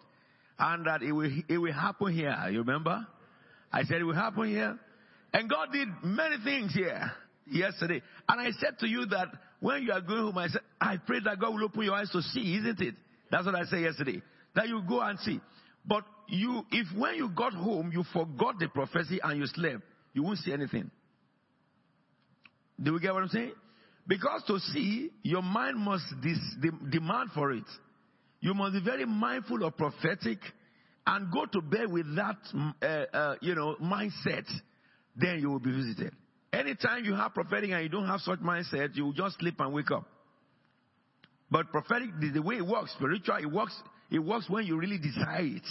and 0.58 0.86
that 0.86 1.02
it 1.02 1.12
will, 1.12 1.30
it 1.48 1.58
will 1.58 1.72
happen 1.72 2.12
here. 2.12 2.36
You 2.50 2.58
remember? 2.58 3.06
I 3.72 3.82
said 3.84 4.00
it 4.00 4.04
will 4.04 4.14
happen 4.14 4.48
here. 4.48 4.78
And 5.32 5.48
God 5.48 5.68
did 5.72 5.88
many 6.04 6.36
things 6.44 6.74
here 6.74 7.10
yesterday. 7.50 8.02
And 8.28 8.40
I 8.40 8.50
said 8.60 8.78
to 8.80 8.86
you 8.86 9.06
that 9.06 9.28
when 9.60 9.82
you 9.82 9.92
are 9.92 10.00
going 10.00 10.20
home, 10.20 10.38
I 10.38 10.48
said, 10.48 10.60
I 10.80 10.98
pray 10.98 11.18
that 11.24 11.40
God 11.40 11.54
will 11.54 11.64
open 11.64 11.82
your 11.82 11.94
eyes 11.94 12.10
to 12.10 12.22
see, 12.22 12.56
isn't 12.58 12.80
it? 12.80 12.94
That's 13.30 13.46
what 13.46 13.54
I 13.54 13.64
said 13.64 13.80
yesterday. 13.80 14.22
That 14.54 14.68
you 14.68 14.82
go 14.86 15.00
and 15.00 15.18
see. 15.20 15.40
But 15.86 16.04
you, 16.28 16.62
if 16.70 16.86
when 16.96 17.14
you 17.16 17.30
got 17.30 17.54
home, 17.54 17.90
you 17.92 18.04
forgot 18.12 18.58
the 18.58 18.68
prophecy 18.68 19.20
and 19.22 19.40
you 19.40 19.46
slept, 19.46 19.82
you 20.12 20.22
won't 20.22 20.38
see 20.38 20.52
anything. 20.52 20.90
Do 22.80 22.92
we 22.92 23.00
get 23.00 23.14
what 23.14 23.22
I'm 23.22 23.28
saying? 23.28 23.52
Because 24.06 24.42
to 24.48 24.58
see, 24.58 25.10
your 25.22 25.42
mind 25.42 25.78
must 25.78 26.04
dis- 26.20 26.56
de- 26.60 26.90
demand 26.90 27.30
for 27.34 27.52
it. 27.52 27.64
You 28.40 28.54
must 28.54 28.74
be 28.74 28.80
very 28.84 29.04
mindful 29.04 29.64
of 29.64 29.76
prophetic 29.76 30.38
and 31.06 31.32
go 31.32 31.46
to 31.46 31.60
bed 31.60 31.90
with 31.90 32.06
that, 32.16 32.36
uh, 32.82 33.16
uh, 33.16 33.34
you 33.40 33.54
know, 33.54 33.76
mindset. 33.80 34.44
Then 35.14 35.40
you 35.40 35.50
will 35.50 35.60
be 35.60 35.70
visited. 35.70 36.12
Anytime 36.52 37.04
you 37.04 37.14
have 37.14 37.32
prophetic 37.34 37.70
and 37.70 37.82
you 37.82 37.88
don't 37.88 38.06
have 38.06 38.20
such 38.20 38.40
mindset, 38.40 38.94
you 38.94 39.04
will 39.04 39.12
just 39.12 39.38
sleep 39.38 39.54
and 39.58 39.72
wake 39.72 39.90
up. 39.90 40.06
But 41.50 41.70
prophetic, 41.70 42.08
the, 42.32 42.40
way 42.40 42.56
it 42.56 42.66
works, 42.66 42.92
spiritual, 42.92 43.36
it 43.36 43.50
works, 43.50 43.74
it 44.10 44.18
works 44.18 44.48
when 44.48 44.66
you 44.66 44.78
really 44.78 44.98
desire 44.98 45.44
it. 45.44 45.66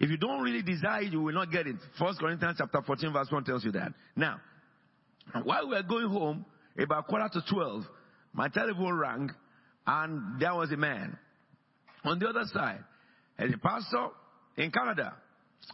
If 0.00 0.10
you 0.10 0.16
don't 0.16 0.42
really 0.42 0.62
desire 0.62 1.02
it, 1.02 1.12
you 1.12 1.20
will 1.20 1.34
not 1.34 1.52
get 1.52 1.66
it. 1.66 1.76
First 1.98 2.18
Corinthians 2.18 2.56
chapter 2.58 2.82
14 2.82 3.12
verse 3.12 3.28
1 3.30 3.44
tells 3.44 3.64
you 3.64 3.72
that. 3.72 3.92
Now, 4.16 4.40
while 5.44 5.68
we 5.68 5.74
were 5.74 5.82
going 5.82 6.08
home, 6.08 6.44
about 6.78 7.06
quarter 7.06 7.28
to 7.32 7.42
12, 7.48 7.84
my 8.32 8.48
telephone 8.48 8.94
rang 8.94 9.30
and 9.86 10.40
there 10.40 10.54
was 10.54 10.70
a 10.72 10.76
man 10.76 11.16
on 12.04 12.18
the 12.18 12.28
other 12.28 12.44
side. 12.52 12.82
A 13.38 13.46
pastor 13.58 14.08
in 14.56 14.70
Canada. 14.70 15.14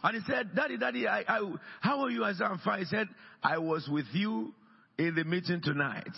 And 0.03 0.15
he 0.15 0.31
said, 0.31 0.55
Daddy, 0.55 0.77
Daddy, 0.77 1.07
I, 1.07 1.23
I, 1.27 1.53
how 1.81 2.01
are 2.01 2.09
you? 2.09 2.23
I 2.23 2.33
said, 2.33 2.47
I'm 2.47 2.59
fine. 2.59 2.79
He 2.79 2.85
said, 2.85 3.07
I 3.43 3.57
was 3.57 3.87
with 3.91 4.05
you 4.13 4.53
in 4.97 5.15
the 5.15 5.23
meeting 5.23 5.61
tonight. 5.63 6.09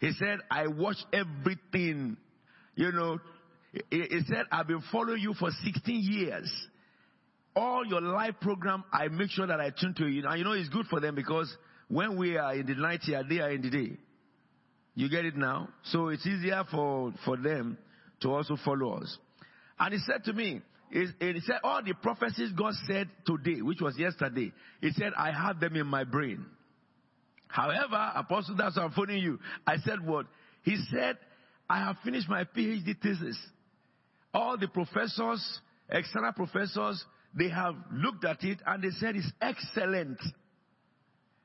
He 0.00 0.12
said, 0.18 0.38
I 0.50 0.66
watched 0.66 1.04
everything. 1.12 2.16
You 2.74 2.92
know, 2.92 3.20
he, 3.72 3.82
he 3.90 4.20
said, 4.26 4.44
I've 4.50 4.66
been 4.66 4.82
following 4.90 5.20
you 5.20 5.34
for 5.34 5.50
16 5.64 6.00
years. 6.02 6.52
All 7.54 7.86
your 7.86 8.00
live 8.00 8.40
program, 8.40 8.84
I 8.92 9.08
make 9.08 9.30
sure 9.30 9.46
that 9.46 9.60
I 9.60 9.70
tune 9.70 9.94
to 9.98 10.06
you. 10.06 10.26
And 10.26 10.38
you 10.38 10.44
know, 10.44 10.52
it's 10.52 10.70
good 10.70 10.86
for 10.86 11.00
them 11.00 11.14
because 11.14 11.54
when 11.88 12.16
we 12.16 12.36
are 12.36 12.54
in 12.54 12.66
the 12.66 12.74
night 12.74 13.00
here, 13.02 13.22
they 13.28 13.40
are 13.40 13.50
in 13.50 13.62
the 13.62 13.70
day. 13.70 13.96
You 14.94 15.08
get 15.08 15.24
it 15.24 15.36
now? 15.36 15.68
So 15.84 16.08
it's 16.08 16.26
easier 16.26 16.64
for, 16.70 17.12
for 17.24 17.36
them 17.36 17.78
to 18.20 18.32
also 18.32 18.56
follow 18.64 18.94
us. 18.98 19.16
And 19.78 19.94
he 19.94 20.00
said 20.00 20.24
to 20.24 20.32
me, 20.32 20.60
he, 20.90 21.06
said, 21.46 21.56
all 21.64 21.82
the 21.82 21.94
prophecies 21.94 22.52
God 22.56 22.74
said 22.86 23.08
today, 23.24 23.62
which 23.62 23.80
was 23.80 23.96
yesterday, 23.98 24.52
he 24.82 24.90
said, 24.90 25.12
I 25.16 25.32
have 25.32 25.58
them 25.58 25.74
in 25.76 25.86
my 25.86 26.04
brain. 26.04 26.44
However, 27.48 28.12
Apostle, 28.14 28.56
that's 28.56 28.76
why 28.76 28.84
I'm 28.84 28.92
phoning 28.92 29.22
you. 29.22 29.38
I 29.66 29.76
said 29.78 30.04
what? 30.04 30.26
He 30.62 30.76
said, 30.90 31.16
I 31.68 31.78
have 31.78 31.96
finished 32.04 32.28
my 32.28 32.44
PhD 32.44 32.94
thesis. 33.00 33.38
All 34.34 34.58
the 34.58 34.68
professors, 34.68 35.60
external 35.88 36.32
professors, 36.32 37.02
they 37.34 37.48
have 37.48 37.74
looked 37.90 38.26
at 38.26 38.44
it 38.44 38.58
and 38.66 38.82
they 38.82 38.90
said 39.00 39.16
it's 39.16 39.30
excellent. 39.40 40.18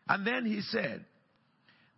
And 0.09 0.27
then 0.27 0.45
he 0.45 0.61
said, 0.61 1.05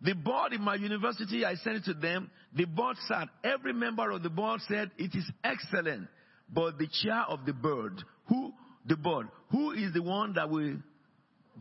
the 0.02 0.14
board 0.14 0.52
in 0.52 0.62
my 0.62 0.76
university, 0.76 1.44
I 1.44 1.56
sent 1.56 1.76
it 1.76 1.84
to 1.84 1.94
them. 1.94 2.30
The 2.54 2.64
board 2.64 2.96
said, 3.06 3.28
every 3.44 3.74
member 3.74 4.10
of 4.10 4.22
the 4.22 4.30
board 4.30 4.60
said 4.66 4.90
it 4.96 5.14
is 5.14 5.30
excellent. 5.44 6.08
But 6.52 6.78
the 6.78 6.88
chair 7.02 7.22
of 7.28 7.44
the 7.44 7.52
board, 7.52 8.02
who, 8.26 8.52
the 8.86 8.96
board, 8.96 9.28
who 9.50 9.72
is 9.72 9.92
the 9.92 10.02
one 10.02 10.32
that 10.34 10.48
will 10.48 10.76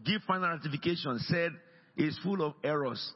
give 0.06 0.22
final 0.26 0.50
ratification 0.50 1.20
said 1.20 1.52
is 1.98 2.18
full 2.24 2.42
of 2.42 2.54
errors. 2.64 3.12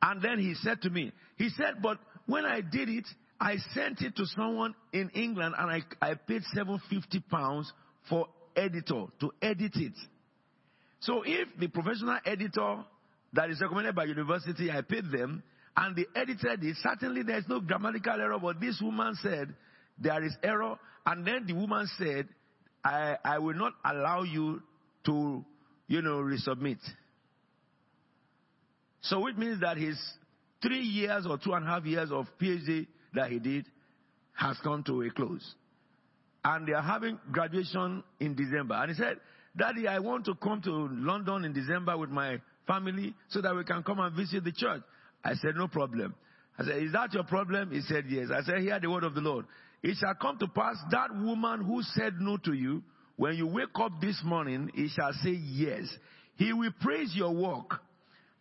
And 0.00 0.22
then 0.22 0.38
he 0.38 0.54
said 0.54 0.80
to 0.82 0.90
me, 0.90 1.12
he 1.36 1.48
said, 1.50 1.82
but 1.82 1.98
when 2.26 2.44
I 2.44 2.60
did 2.60 2.88
it, 2.88 3.06
I 3.40 3.56
sent 3.74 4.00
it 4.02 4.14
to 4.16 4.26
someone 4.26 4.74
in 4.92 5.10
England 5.10 5.54
and 5.58 5.70
I, 5.70 5.82
I 6.00 6.14
paid 6.14 6.42
750 6.54 7.20
pounds 7.28 7.72
for 8.08 8.28
editor 8.54 9.06
to 9.20 9.32
edit 9.42 9.72
it. 9.74 9.94
So 11.00 11.22
if 11.26 11.48
the 11.58 11.66
professional 11.66 12.18
editor 12.24 12.84
that 13.32 13.50
is 13.50 13.60
recommended 13.60 13.94
by 13.94 14.04
university, 14.04 14.70
I 14.70 14.82
paid 14.82 15.10
them, 15.10 15.42
and 15.76 15.96
they 15.96 16.06
edited 16.14 16.62
it. 16.62 16.76
Certainly 16.82 17.22
there 17.22 17.38
is 17.38 17.44
no 17.48 17.60
grammatical 17.60 18.12
error, 18.12 18.38
but 18.38 18.60
this 18.60 18.80
woman 18.82 19.16
said 19.22 19.54
there 19.98 20.22
is 20.22 20.36
error, 20.42 20.78
and 21.06 21.26
then 21.26 21.46
the 21.46 21.54
woman 21.54 21.88
said, 21.98 22.28
I, 22.84 23.16
I 23.24 23.38
will 23.38 23.54
not 23.54 23.72
allow 23.84 24.22
you 24.22 24.62
to, 25.06 25.44
you 25.86 26.02
know, 26.02 26.18
resubmit. 26.18 26.78
So 29.02 29.20
which 29.20 29.36
means 29.36 29.60
that 29.60 29.76
his 29.76 29.98
three 30.60 30.82
years 30.82 31.26
or 31.28 31.38
two 31.38 31.52
and 31.52 31.64
a 31.66 31.68
half 31.68 31.84
years 31.84 32.10
of 32.12 32.26
PhD 32.40 32.86
that 33.14 33.30
he 33.30 33.38
did 33.38 33.66
has 34.34 34.56
come 34.62 34.82
to 34.84 35.02
a 35.02 35.10
close. 35.10 35.54
And 36.44 36.66
they 36.66 36.72
are 36.72 36.82
having 36.82 37.18
graduation 37.30 38.02
in 38.20 38.34
December. 38.34 38.74
And 38.74 38.90
he 38.90 38.96
said, 38.96 39.18
Daddy, 39.56 39.86
I 39.86 39.98
want 39.98 40.24
to 40.26 40.34
come 40.34 40.60
to 40.62 40.88
London 40.90 41.44
in 41.44 41.52
December 41.52 41.96
with 41.96 42.10
my 42.10 42.40
family 42.66 43.14
so 43.28 43.40
that 43.40 43.54
we 43.54 43.64
can 43.64 43.82
come 43.82 44.00
and 44.00 44.14
visit 44.14 44.44
the 44.44 44.52
church. 44.52 44.82
I 45.24 45.34
said, 45.34 45.54
no 45.56 45.68
problem. 45.68 46.14
I 46.58 46.64
said, 46.64 46.82
is 46.82 46.92
that 46.92 47.12
your 47.12 47.24
problem? 47.24 47.70
He 47.70 47.80
said, 47.82 48.04
yes. 48.08 48.28
I 48.32 48.42
said, 48.42 48.60
hear 48.60 48.78
the 48.80 48.90
word 48.90 49.04
of 49.04 49.14
the 49.14 49.20
Lord. 49.20 49.46
It 49.82 49.96
shall 49.98 50.14
come 50.14 50.38
to 50.38 50.48
pass 50.48 50.76
that 50.90 51.14
woman 51.14 51.64
who 51.64 51.82
said 51.82 52.14
no 52.20 52.36
to 52.38 52.52
you, 52.52 52.82
when 53.16 53.36
you 53.36 53.46
wake 53.46 53.78
up 53.80 53.92
this 54.00 54.20
morning, 54.24 54.70
he 54.74 54.88
shall 54.88 55.12
say 55.22 55.30
yes. 55.30 55.84
He 56.36 56.52
will 56.52 56.72
praise 56.80 57.12
your 57.14 57.32
work 57.32 57.80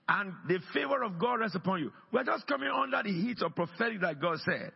and 0.07 0.33
the 0.47 0.59
favor 0.73 1.03
of 1.03 1.19
God 1.19 1.35
rests 1.35 1.55
upon 1.55 1.79
you. 1.79 1.91
We're 2.11 2.23
just 2.23 2.47
coming 2.47 2.69
under 2.69 3.01
the 3.03 3.11
heat 3.11 3.41
of 3.41 3.55
prophetic 3.55 4.01
that 4.01 4.19
God 4.19 4.39
said. 4.45 4.71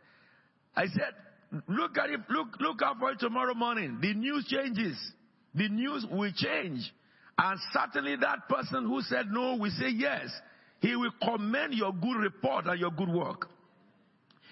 I 0.76 0.86
said, 0.88 1.62
look 1.68 1.98
at 1.98 2.10
it, 2.10 2.22
look, 2.30 2.48
look 2.60 2.82
out 2.82 3.00
for 3.00 3.12
it 3.12 3.20
tomorrow 3.20 3.54
morning. 3.54 4.00
The 4.02 4.14
news 4.14 4.46
changes. 4.48 4.98
The 5.54 5.70
news 5.70 6.06
will 6.10 6.32
change. 6.36 6.92
And 7.38 7.60
certainly 7.74 8.16
that 8.18 8.48
person 8.48 8.86
who 8.86 9.02
said 9.02 9.28
no 9.30 9.56
will 9.56 9.72
say 9.72 9.90
yes. 9.90 10.30
He 10.80 10.96
will 10.96 11.12
commend 11.24 11.74
your 11.74 11.94
good 11.94 12.18
report 12.18 12.66
and 12.66 12.80
your 12.80 12.92
good 12.92 13.10
work. 13.10 13.50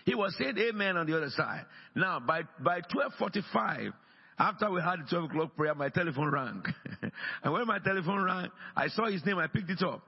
He 0.06 0.16
was 0.16 0.36
saying 0.38 0.58
amen 0.58 0.98
on 0.98 1.06
the 1.06 1.16
other 1.16 1.30
side. 1.30 1.66
Now, 1.96 2.20
by, 2.20 2.42
by 2.60 2.82
1245, 2.92 3.94
after 4.38 4.72
we 4.72 4.82
had 4.82 5.00
the 5.00 5.10
12 5.10 5.25
o'clock 5.25 5.56
prayer, 5.56 5.75
my 5.75 5.90
telephone 5.90 6.32
rang. 6.32 6.63
and 7.44 7.54
when 7.54 7.68
my 7.68 7.80
telephone 7.80 8.24
rang, 8.24 8.50
I 8.75 8.88
saw 8.88 9.06
his 9.06 9.25
name, 9.25 9.38
I 9.38 9.48
picked 9.48 9.70
it 9.70 9.82
up. 9.84 10.02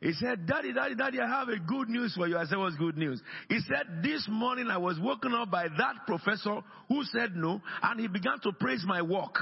He 0.00 0.12
said, 0.14 0.46
Daddy, 0.46 0.72
Daddy, 0.72 0.96
Daddy, 0.96 1.20
I 1.20 1.28
have 1.28 1.48
a 1.48 1.58
good 1.58 1.88
news 1.88 2.14
for 2.14 2.26
you. 2.26 2.36
I 2.36 2.44
said, 2.44 2.58
What's 2.58 2.74
good 2.74 2.96
news? 2.96 3.22
He 3.48 3.60
said, 3.60 4.02
This 4.02 4.26
morning 4.28 4.66
I 4.68 4.76
was 4.76 4.98
woken 4.98 5.32
up 5.32 5.50
by 5.50 5.68
that 5.68 6.06
professor 6.08 6.60
who 6.88 7.04
said 7.04 7.36
no, 7.36 7.60
and 7.82 8.00
he 8.00 8.08
began 8.08 8.40
to 8.40 8.52
praise 8.52 8.82
my 8.84 9.00
work. 9.00 9.38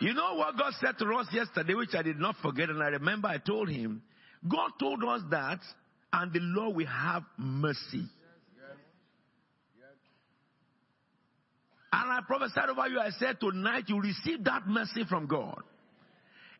You 0.00 0.14
know 0.14 0.34
what 0.34 0.56
God 0.56 0.72
said 0.80 0.98
to 0.98 1.04
us 1.14 1.26
yesterday, 1.32 1.74
which 1.74 1.94
I 1.94 2.02
did 2.02 2.18
not 2.18 2.36
forget, 2.42 2.70
and 2.70 2.82
I 2.82 2.88
remember 2.88 3.28
I 3.28 3.38
told 3.38 3.68
him, 3.68 4.02
God 4.48 4.70
told 4.80 5.04
us 5.04 5.20
that, 5.30 5.58
and 6.12 6.32
the 6.32 6.40
Lord 6.40 6.76
will 6.76 6.86
have 6.86 7.22
mercy. 7.36 8.06
And 11.92 12.10
I 12.10 12.20
prophesied 12.26 12.70
over 12.70 12.88
you, 12.88 12.98
I 12.98 13.10
said, 13.10 13.40
tonight 13.40 13.84
you 13.88 14.00
receive 14.00 14.44
that 14.44 14.66
mercy 14.66 15.04
from 15.08 15.26
God. 15.26 15.62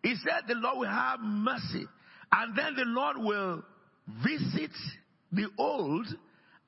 He 0.02 0.14
said 0.16 0.48
the 0.48 0.54
Lord 0.54 0.78
will 0.78 0.88
have 0.88 1.20
mercy. 1.20 1.86
And 2.32 2.56
then 2.56 2.74
the 2.76 2.84
Lord 2.84 3.16
will 3.18 3.62
visit 4.24 4.72
the 5.32 5.48
old 5.56 6.06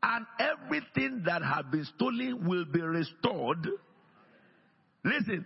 and 0.03 0.27
everything 0.39 1.23
that 1.27 1.43
had 1.43 1.71
been 1.71 1.87
stolen 1.97 2.47
will 2.49 2.65
be 2.65 2.81
restored. 2.81 3.67
Listen, 5.05 5.45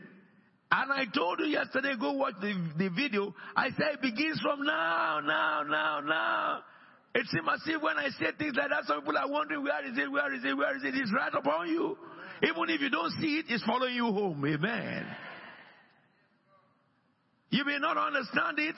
and 0.71 0.93
I 0.93 1.05
told 1.15 1.39
you 1.41 1.47
yesterday, 1.47 1.95
go 1.99 2.13
watch 2.13 2.35
the, 2.41 2.53
the 2.77 2.89
video. 2.89 3.35
I 3.57 3.71
said 3.71 3.95
it 3.95 4.03
begins 4.03 4.41
from 4.41 4.65
now, 4.65 5.21
now, 5.21 5.63
now, 5.63 6.01
now. 6.01 6.61
It 7.15 7.27
seems 7.29 7.47
as 7.51 7.61
if 7.67 7.81
when 7.81 7.97
I 7.97 8.09
say 8.11 8.27
things 8.37 8.55
like 8.57 8.71
that, 8.71 8.85
some 8.87 9.01
people 9.01 9.17
are 9.17 9.31
wondering, 9.31 9.63
where 9.63 9.87
is 9.87 9.97
it, 9.97 10.11
where 10.11 10.35
is 10.35 10.45
it, 10.45 10.57
where 10.57 10.77
is 10.77 10.83
it? 10.83 10.95
It's 10.95 11.13
right 11.15 11.33
upon 11.33 11.69
you. 11.69 11.97
Even 12.43 12.69
if 12.69 12.81
you 12.81 12.91
don't 12.91 13.13
see 13.21 13.39
it, 13.39 13.47
it's 13.49 13.65
following 13.65 13.95
you 13.95 14.07
home. 14.07 14.45
Amen. 14.45 15.07
You 17.51 17.65
may 17.65 17.79
not 17.79 17.97
understand 17.97 18.59
it. 18.59 18.75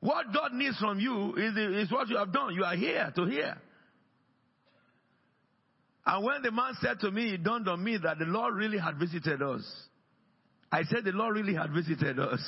What 0.00 0.32
God 0.32 0.52
needs 0.52 0.78
from 0.78 1.00
you 1.00 1.34
is, 1.36 1.86
is 1.86 1.92
what 1.92 2.08
you 2.08 2.16
have 2.16 2.32
done. 2.32 2.54
You 2.54 2.64
are 2.64 2.76
here 2.76 3.12
to 3.16 3.24
hear. 3.24 3.56
And 6.06 6.24
when 6.24 6.42
the 6.42 6.52
man 6.52 6.74
said 6.80 7.00
to 7.00 7.10
me, 7.10 7.34
it 7.34 7.42
dawned 7.42 7.68
on 7.68 7.82
me 7.82 7.98
that 8.02 8.18
the 8.18 8.26
Lord 8.26 8.54
really 8.54 8.78
had 8.78 8.96
visited 8.98 9.42
us. 9.42 9.64
I 10.76 10.82
said 10.82 11.04
the 11.04 11.12
Lord 11.12 11.34
really 11.36 11.54
had 11.54 11.72
visited 11.72 12.18
us. 12.18 12.40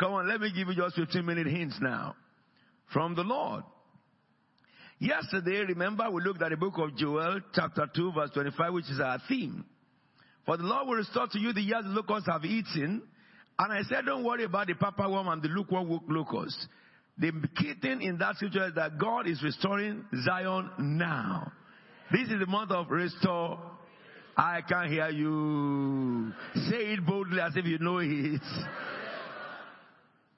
Come 0.00 0.12
on, 0.12 0.28
let 0.28 0.40
me 0.40 0.50
give 0.52 0.66
you 0.66 0.74
just 0.74 0.96
15 0.96 1.24
minute 1.24 1.46
hints 1.46 1.76
now 1.80 2.16
from 2.92 3.14
the 3.14 3.22
Lord. 3.22 3.62
Yesterday, 4.98 5.60
remember, 5.68 6.10
we 6.10 6.20
looked 6.20 6.42
at 6.42 6.50
the 6.50 6.56
book 6.56 6.74
of 6.78 6.96
Joel, 6.96 7.38
chapter 7.54 7.88
2, 7.94 8.10
verse 8.10 8.30
25, 8.34 8.72
which 8.72 8.90
is 8.90 8.98
our 8.98 9.20
theme. 9.28 9.64
For 10.46 10.56
the 10.56 10.64
Lord 10.64 10.88
will 10.88 10.96
restore 10.96 11.28
to 11.28 11.38
you 11.38 11.52
the 11.52 11.60
years 11.60 11.84
the 11.84 11.90
locusts 11.90 12.28
have 12.28 12.44
eaten. 12.44 13.02
And 13.56 13.72
I 13.72 13.82
said, 13.88 14.06
don't 14.06 14.24
worry 14.24 14.42
about 14.42 14.66
the 14.66 14.74
palmerworm 14.74 15.32
and 15.32 15.40
the 15.40 15.48
lukewarm 15.48 16.00
locust. 16.08 16.58
The 17.18 17.30
key 17.56 17.74
thing 17.80 18.02
in 18.02 18.18
that 18.18 18.34
scripture 18.34 18.66
is 18.66 18.74
that 18.74 18.98
God 18.98 19.28
is 19.28 19.40
restoring 19.44 20.04
Zion 20.24 20.70
now. 20.80 21.52
This 22.10 22.30
is 22.30 22.40
the 22.40 22.46
month 22.46 22.72
of 22.72 22.90
restore. 22.90 23.60
I 24.38 24.60
can't 24.62 24.88
hear 24.88 25.08
you. 25.08 26.32
Say 26.70 26.92
it 26.92 27.04
boldly 27.04 27.40
as 27.40 27.56
if 27.56 27.64
you 27.64 27.80
know 27.80 27.98
it. 27.98 28.40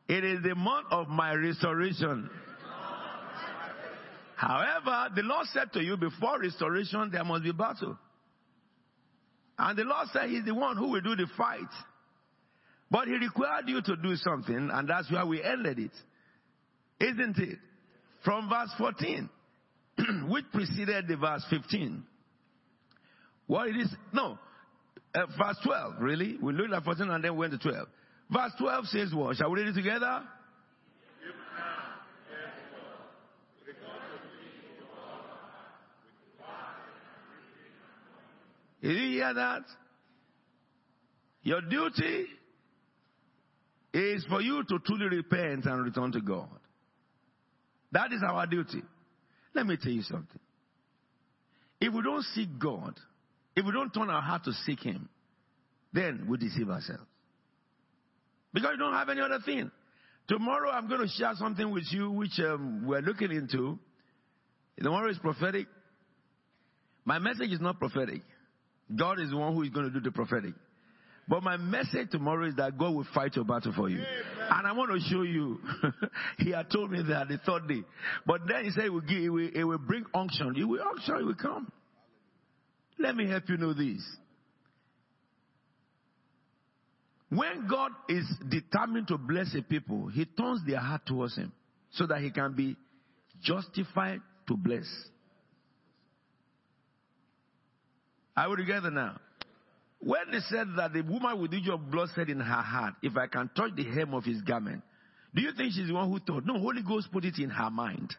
It 0.08 0.24
is 0.24 0.42
the 0.42 0.54
month 0.54 0.86
of 0.90 1.08
my 1.08 1.34
restoration. 1.34 2.30
However, 4.36 5.10
the 5.14 5.20
Lord 5.22 5.46
said 5.52 5.70
to 5.74 5.82
you, 5.84 5.98
before 5.98 6.40
restoration, 6.40 7.10
there 7.12 7.24
must 7.24 7.44
be 7.44 7.52
battle. 7.52 7.98
And 9.58 9.78
the 9.78 9.84
Lord 9.84 10.08
said 10.14 10.30
He's 10.30 10.46
the 10.46 10.54
one 10.54 10.78
who 10.78 10.88
will 10.88 11.02
do 11.02 11.14
the 11.14 11.26
fight. 11.36 11.60
But 12.90 13.06
He 13.06 13.18
required 13.18 13.68
you 13.68 13.82
to 13.82 13.96
do 13.96 14.16
something, 14.16 14.70
and 14.72 14.88
that's 14.88 15.12
why 15.12 15.24
we 15.24 15.42
ended 15.42 15.78
it. 15.78 15.92
Isn't 17.04 17.36
it? 17.36 17.58
From 18.24 18.48
verse 18.48 18.70
14, 18.78 19.28
which 20.28 20.46
preceded 20.54 21.06
the 21.06 21.16
verse 21.18 21.44
15. 21.50 22.02
What 23.50 23.66
it 23.66 23.78
is, 23.78 23.92
no, 24.12 24.38
uh, 25.12 25.26
verse 25.36 25.56
12, 25.64 25.94
really. 25.98 26.38
We 26.40 26.52
looked 26.52 26.72
at 26.72 26.84
14 26.84 27.10
and 27.10 27.24
then 27.24 27.32
we 27.32 27.38
went 27.40 27.52
to 27.52 27.58
12. 27.58 27.88
Verse 28.30 28.52
12 28.60 28.86
says 28.86 29.12
what? 29.12 29.34
Shall 29.34 29.50
we 29.50 29.62
read 29.62 29.70
it 29.70 29.74
together? 29.74 30.22
Did 38.80 38.96
you 38.96 39.18
hear 39.18 39.34
that? 39.34 39.62
Your 41.42 41.60
duty 41.62 42.26
is 43.92 44.24
for 44.28 44.40
you 44.40 44.62
to 44.62 44.78
truly 44.78 45.16
repent 45.16 45.64
and 45.64 45.84
return 45.84 46.12
to 46.12 46.20
God. 46.20 46.56
That 47.90 48.12
is 48.12 48.20
our 48.24 48.46
duty. 48.46 48.84
Let 49.56 49.66
me 49.66 49.76
tell 49.76 49.90
you 49.90 50.02
something. 50.02 50.38
If 51.80 51.92
we 51.92 52.00
don't 52.00 52.22
seek 52.22 52.56
God, 52.56 52.94
if 53.56 53.64
we 53.64 53.72
don't 53.72 53.92
turn 53.92 54.10
our 54.10 54.22
heart 54.22 54.44
to 54.44 54.52
seek 54.64 54.80
Him, 54.80 55.08
then 55.92 56.26
we 56.28 56.38
deceive 56.38 56.68
ourselves. 56.68 57.02
Because 58.52 58.72
we 58.72 58.78
don't 58.78 58.94
have 58.94 59.08
any 59.08 59.20
other 59.20 59.38
thing. 59.44 59.70
Tomorrow 60.28 60.70
I'm 60.70 60.88
going 60.88 61.00
to 61.00 61.08
share 61.08 61.32
something 61.34 61.70
with 61.72 61.84
you 61.90 62.10
which 62.10 62.38
um, 62.38 62.84
we're 62.86 63.00
looking 63.00 63.32
into. 63.32 63.78
Tomorrow 64.80 65.10
is 65.10 65.18
prophetic. 65.18 65.66
My 67.04 67.18
message 67.18 67.50
is 67.50 67.60
not 67.60 67.78
prophetic. 67.78 68.22
God 68.96 69.20
is 69.20 69.30
the 69.30 69.36
one 69.36 69.54
who 69.54 69.62
is 69.62 69.70
going 69.70 69.86
to 69.86 69.92
do 69.92 70.00
the 70.00 70.10
prophetic. 70.10 70.54
But 71.28 71.42
my 71.44 71.56
message 71.56 72.10
tomorrow 72.10 72.48
is 72.48 72.56
that 72.56 72.76
God 72.76 72.94
will 72.94 73.06
fight 73.14 73.36
your 73.36 73.44
battle 73.44 73.72
for 73.74 73.88
you. 73.88 73.98
Amen. 73.98 74.48
And 74.50 74.66
I 74.66 74.72
want 74.72 74.90
to 74.90 75.08
show 75.08 75.22
you. 75.22 75.60
he 76.38 76.50
had 76.50 76.70
told 76.70 76.90
me 76.90 77.02
that 77.08 77.28
the 77.28 77.38
third 77.46 77.68
day. 77.68 77.82
But 78.26 78.40
then 78.48 78.64
he 78.64 78.70
said 78.70 78.86
it 78.86 78.92
will, 78.92 79.00
give, 79.00 79.18
it 79.18 79.28
will, 79.28 79.48
it 79.54 79.64
will 79.64 79.78
bring 79.78 80.04
unction. 80.12 80.54
It 80.56 80.64
will 80.64 80.82
unction, 80.82 81.16
it 81.16 81.24
will 81.24 81.34
come. 81.34 81.70
Let 83.00 83.16
me 83.16 83.28
help 83.28 83.48
you 83.48 83.56
know 83.56 83.72
this. 83.72 84.04
When 87.30 87.66
God 87.68 87.92
is 88.08 88.26
determined 88.48 89.08
to 89.08 89.16
bless 89.16 89.54
a 89.54 89.62
people, 89.62 90.08
he 90.08 90.26
turns 90.26 90.60
their 90.66 90.80
heart 90.80 91.06
towards 91.06 91.36
him 91.36 91.52
so 91.92 92.06
that 92.06 92.20
he 92.20 92.30
can 92.30 92.54
be 92.54 92.76
justified 93.42 94.20
to 94.48 94.56
bless. 94.56 94.86
Are 98.36 98.50
we 98.50 98.56
together 98.56 98.90
now? 98.90 99.18
When 100.00 100.30
they 100.32 100.40
said 100.40 100.68
that 100.76 100.92
the 100.92 101.02
woman 101.02 101.40
with 101.40 101.52
the 101.52 101.58
issue 101.58 101.72
of 101.72 101.90
blood 101.90 102.08
said 102.14 102.28
in 102.28 102.40
her 102.40 102.62
heart, 102.62 102.94
if 103.02 103.16
I 103.16 103.28
can 103.28 103.50
touch 103.54 103.72
the 103.76 103.84
hem 103.84 104.12
of 104.12 104.24
his 104.24 104.42
garment, 104.42 104.82
do 105.34 105.42
you 105.42 105.52
think 105.56 105.72
she's 105.72 105.86
the 105.86 105.94
one 105.94 106.10
who 106.10 106.18
thought? 106.18 106.44
No, 106.44 106.58
Holy 106.58 106.82
Ghost 106.82 107.12
put 107.12 107.24
it 107.24 107.38
in 107.38 107.50
her 107.50 107.70
mind. 107.70 108.14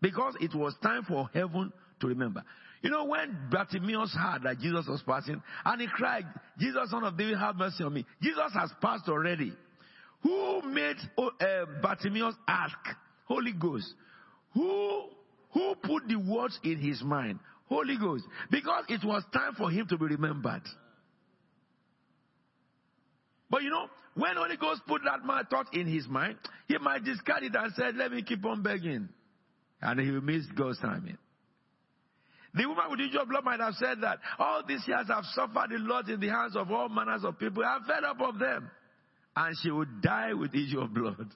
Because 0.00 0.34
it 0.40 0.54
was 0.54 0.74
time 0.82 1.04
for 1.04 1.30
heaven 1.32 1.72
to 2.00 2.06
remember. 2.06 2.42
You 2.82 2.90
know, 2.90 3.04
when 3.04 3.48
Bartimaeus 3.50 4.14
heard 4.14 4.42
that 4.44 4.58
Jesus 4.58 4.86
was 4.86 5.02
passing, 5.06 5.42
and 5.64 5.80
he 5.80 5.86
cried, 5.86 6.24
Jesus, 6.58 6.90
son 6.90 7.04
of 7.04 7.16
David, 7.16 7.38
have 7.38 7.56
mercy 7.56 7.82
on 7.84 7.94
me. 7.94 8.04
Jesus 8.22 8.52
has 8.54 8.70
passed 8.80 9.08
already. 9.08 9.52
Who 10.22 10.62
made 10.62 10.96
uh, 11.18 11.30
Bartimaeus 11.82 12.34
ask? 12.46 12.76
Holy 13.24 13.52
Ghost. 13.52 13.92
Who, 14.54 15.04
who 15.52 15.74
put 15.82 16.06
the 16.08 16.16
words 16.16 16.58
in 16.62 16.78
his 16.78 17.02
mind? 17.02 17.38
Holy 17.68 17.96
Ghost. 17.98 18.24
Because 18.50 18.84
it 18.88 19.04
was 19.04 19.22
time 19.32 19.54
for 19.56 19.70
him 19.70 19.86
to 19.88 19.98
be 19.98 20.04
remembered. 20.06 20.62
But 23.50 23.62
you 23.62 23.70
know, 23.70 23.86
when 24.14 24.36
Holy 24.36 24.56
Ghost 24.56 24.82
put 24.86 25.02
that 25.04 25.20
thought 25.50 25.74
in 25.74 25.86
his 25.86 26.08
mind, 26.08 26.36
he 26.68 26.78
might 26.78 27.04
discard 27.04 27.42
it 27.42 27.54
and 27.54 27.72
said, 27.74 27.96
let 27.96 28.12
me 28.12 28.22
keep 28.22 28.44
on 28.44 28.62
begging. 28.62 29.08
And 29.82 30.00
he 30.00 30.10
will 30.10 30.22
miss 30.22 30.46
God's 30.56 30.78
timing. 30.78 31.18
The 32.56 32.66
woman 32.66 32.84
with 32.88 33.00
the 33.00 33.06
issue 33.06 33.18
of 33.18 33.28
blood 33.28 33.44
might 33.44 33.60
have 33.60 33.74
said 33.74 34.00
that 34.00 34.18
all 34.38 34.62
these 34.66 34.82
years 34.88 35.06
I've 35.14 35.26
suffered 35.34 35.72
a 35.72 35.78
lot 35.78 36.08
in 36.08 36.18
the 36.18 36.28
hands 36.28 36.56
of 36.56 36.70
all 36.70 36.88
manners 36.88 37.22
of 37.22 37.38
people. 37.38 37.62
I'm 37.62 37.84
fed 37.84 38.02
up 38.02 38.18
of 38.20 38.38
them. 38.38 38.70
And 39.36 39.54
she 39.62 39.70
would 39.70 40.00
die 40.00 40.32
with 40.32 40.54
issue 40.54 40.80
of 40.80 40.94
blood. 40.94 41.28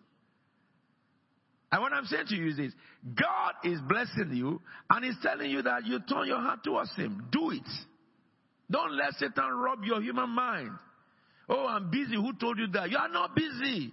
And 1.70 1.82
what 1.82 1.92
I'm 1.92 2.06
saying 2.06 2.24
to 2.28 2.34
you 2.34 2.48
is 2.48 2.56
this 2.56 2.72
God 3.14 3.52
is 3.64 3.78
blessing 3.86 4.30
you 4.32 4.62
and 4.88 5.04
He's 5.04 5.16
telling 5.22 5.50
you 5.50 5.60
that 5.62 5.84
you 5.84 6.00
turn 6.00 6.26
your 6.26 6.40
heart 6.40 6.64
towards 6.64 6.94
Him. 6.96 7.28
Do 7.30 7.50
it. 7.50 7.68
Don't 8.70 8.96
let 8.96 9.12
Satan 9.18 9.52
rob 9.52 9.84
your 9.84 10.00
human 10.00 10.30
mind. 10.30 10.70
Oh, 11.50 11.66
I'm 11.66 11.90
busy. 11.90 12.14
Who 12.14 12.32
told 12.40 12.58
you 12.58 12.68
that? 12.68 12.90
You 12.90 12.96
are 12.96 13.08
not 13.08 13.36
busy. 13.36 13.92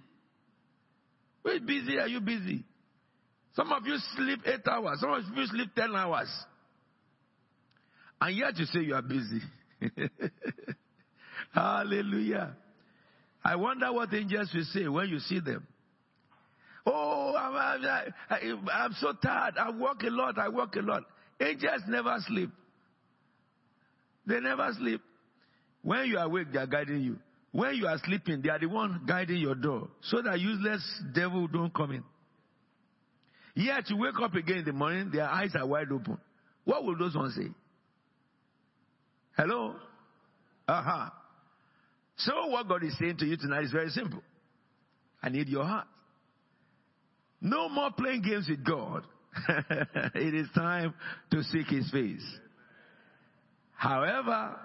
Wait, 1.44 1.66
busy? 1.66 1.98
Are 1.98 2.08
you 2.08 2.20
busy? 2.20 2.64
Some 3.54 3.70
of 3.72 3.86
you 3.86 3.96
sleep 4.16 4.40
eight 4.46 4.66
hours. 4.66 5.00
Some 5.00 5.10
of 5.10 5.24
you 5.36 5.46
sleep 5.46 5.74
ten 5.74 5.94
hours. 5.94 6.28
And 8.20 8.36
yet 8.36 8.56
you 8.58 8.64
say 8.66 8.80
you 8.80 8.94
are 8.94 9.02
busy. 9.02 9.40
Hallelujah. 11.54 12.56
I 13.44 13.56
wonder 13.56 13.92
what 13.92 14.12
angels 14.12 14.50
will 14.52 14.64
say 14.72 14.88
when 14.88 15.08
you 15.08 15.18
see 15.20 15.40
them. 15.40 15.66
Oh, 16.84 17.34
I'm, 17.36 18.14
I'm, 18.30 18.68
I'm 18.72 18.92
so 19.00 19.12
tired. 19.22 19.54
I 19.58 19.70
work 19.70 20.02
a 20.02 20.10
lot. 20.10 20.38
I 20.38 20.48
work 20.48 20.74
a 20.76 20.80
lot. 20.80 21.04
Angels 21.40 21.82
never 21.86 22.16
sleep. 22.26 22.50
They 24.26 24.40
never 24.40 24.70
sleep. 24.78 25.00
When 25.82 26.06
you 26.06 26.18
are 26.18 26.24
awake, 26.24 26.48
they 26.52 26.58
are 26.58 26.66
guiding 26.66 27.02
you. 27.02 27.18
When 27.52 27.74
you 27.76 27.86
are 27.86 27.98
sleeping, 28.04 28.42
they 28.42 28.50
are 28.50 28.58
the 28.58 28.66
one 28.66 29.02
guiding 29.06 29.38
your 29.38 29.54
door 29.54 29.88
so 30.02 30.20
that 30.22 30.38
useless 30.38 30.82
devil 31.14 31.46
don't 31.46 31.72
come 31.72 31.92
in. 31.92 32.04
Yet 33.54 33.88
you 33.90 33.96
wake 33.96 34.20
up 34.22 34.34
again 34.34 34.58
in 34.58 34.64
the 34.66 34.72
morning, 34.72 35.10
their 35.12 35.28
eyes 35.28 35.50
are 35.54 35.66
wide 35.66 35.90
open. 35.90 36.18
What 36.64 36.84
will 36.84 36.96
those 36.96 37.16
ones 37.16 37.34
say? 37.34 37.48
Hello? 39.38 39.76
Aha. 40.66 41.04
Uh-huh. 41.06 41.10
So 42.16 42.48
what 42.48 42.68
God 42.68 42.82
is 42.82 42.96
saying 42.98 43.18
to 43.18 43.24
you 43.24 43.36
tonight 43.36 43.62
is 43.62 43.70
very 43.70 43.90
simple. 43.90 44.20
I 45.22 45.28
need 45.28 45.48
your 45.48 45.64
heart. 45.64 45.86
No 47.40 47.68
more 47.68 47.92
playing 47.92 48.22
games 48.22 48.48
with 48.50 48.64
God. 48.64 49.04
it 50.16 50.34
is 50.34 50.48
time 50.56 50.92
to 51.30 51.44
seek 51.44 51.68
His 51.68 51.88
face. 51.92 52.24
However, 53.74 54.56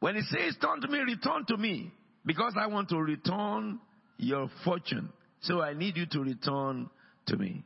when 0.00 0.16
He 0.16 0.22
says, 0.22 0.56
Turn 0.60 0.80
to 0.80 0.88
me, 0.88 0.98
return 0.98 1.44
to 1.46 1.56
me, 1.56 1.92
because 2.24 2.54
I 2.60 2.66
want 2.66 2.88
to 2.88 2.96
return 2.98 3.78
your 4.18 4.50
fortune. 4.64 5.10
So 5.42 5.62
I 5.62 5.74
need 5.74 5.96
you 5.96 6.06
to 6.06 6.20
return 6.20 6.90
to 7.28 7.36
me. 7.36 7.62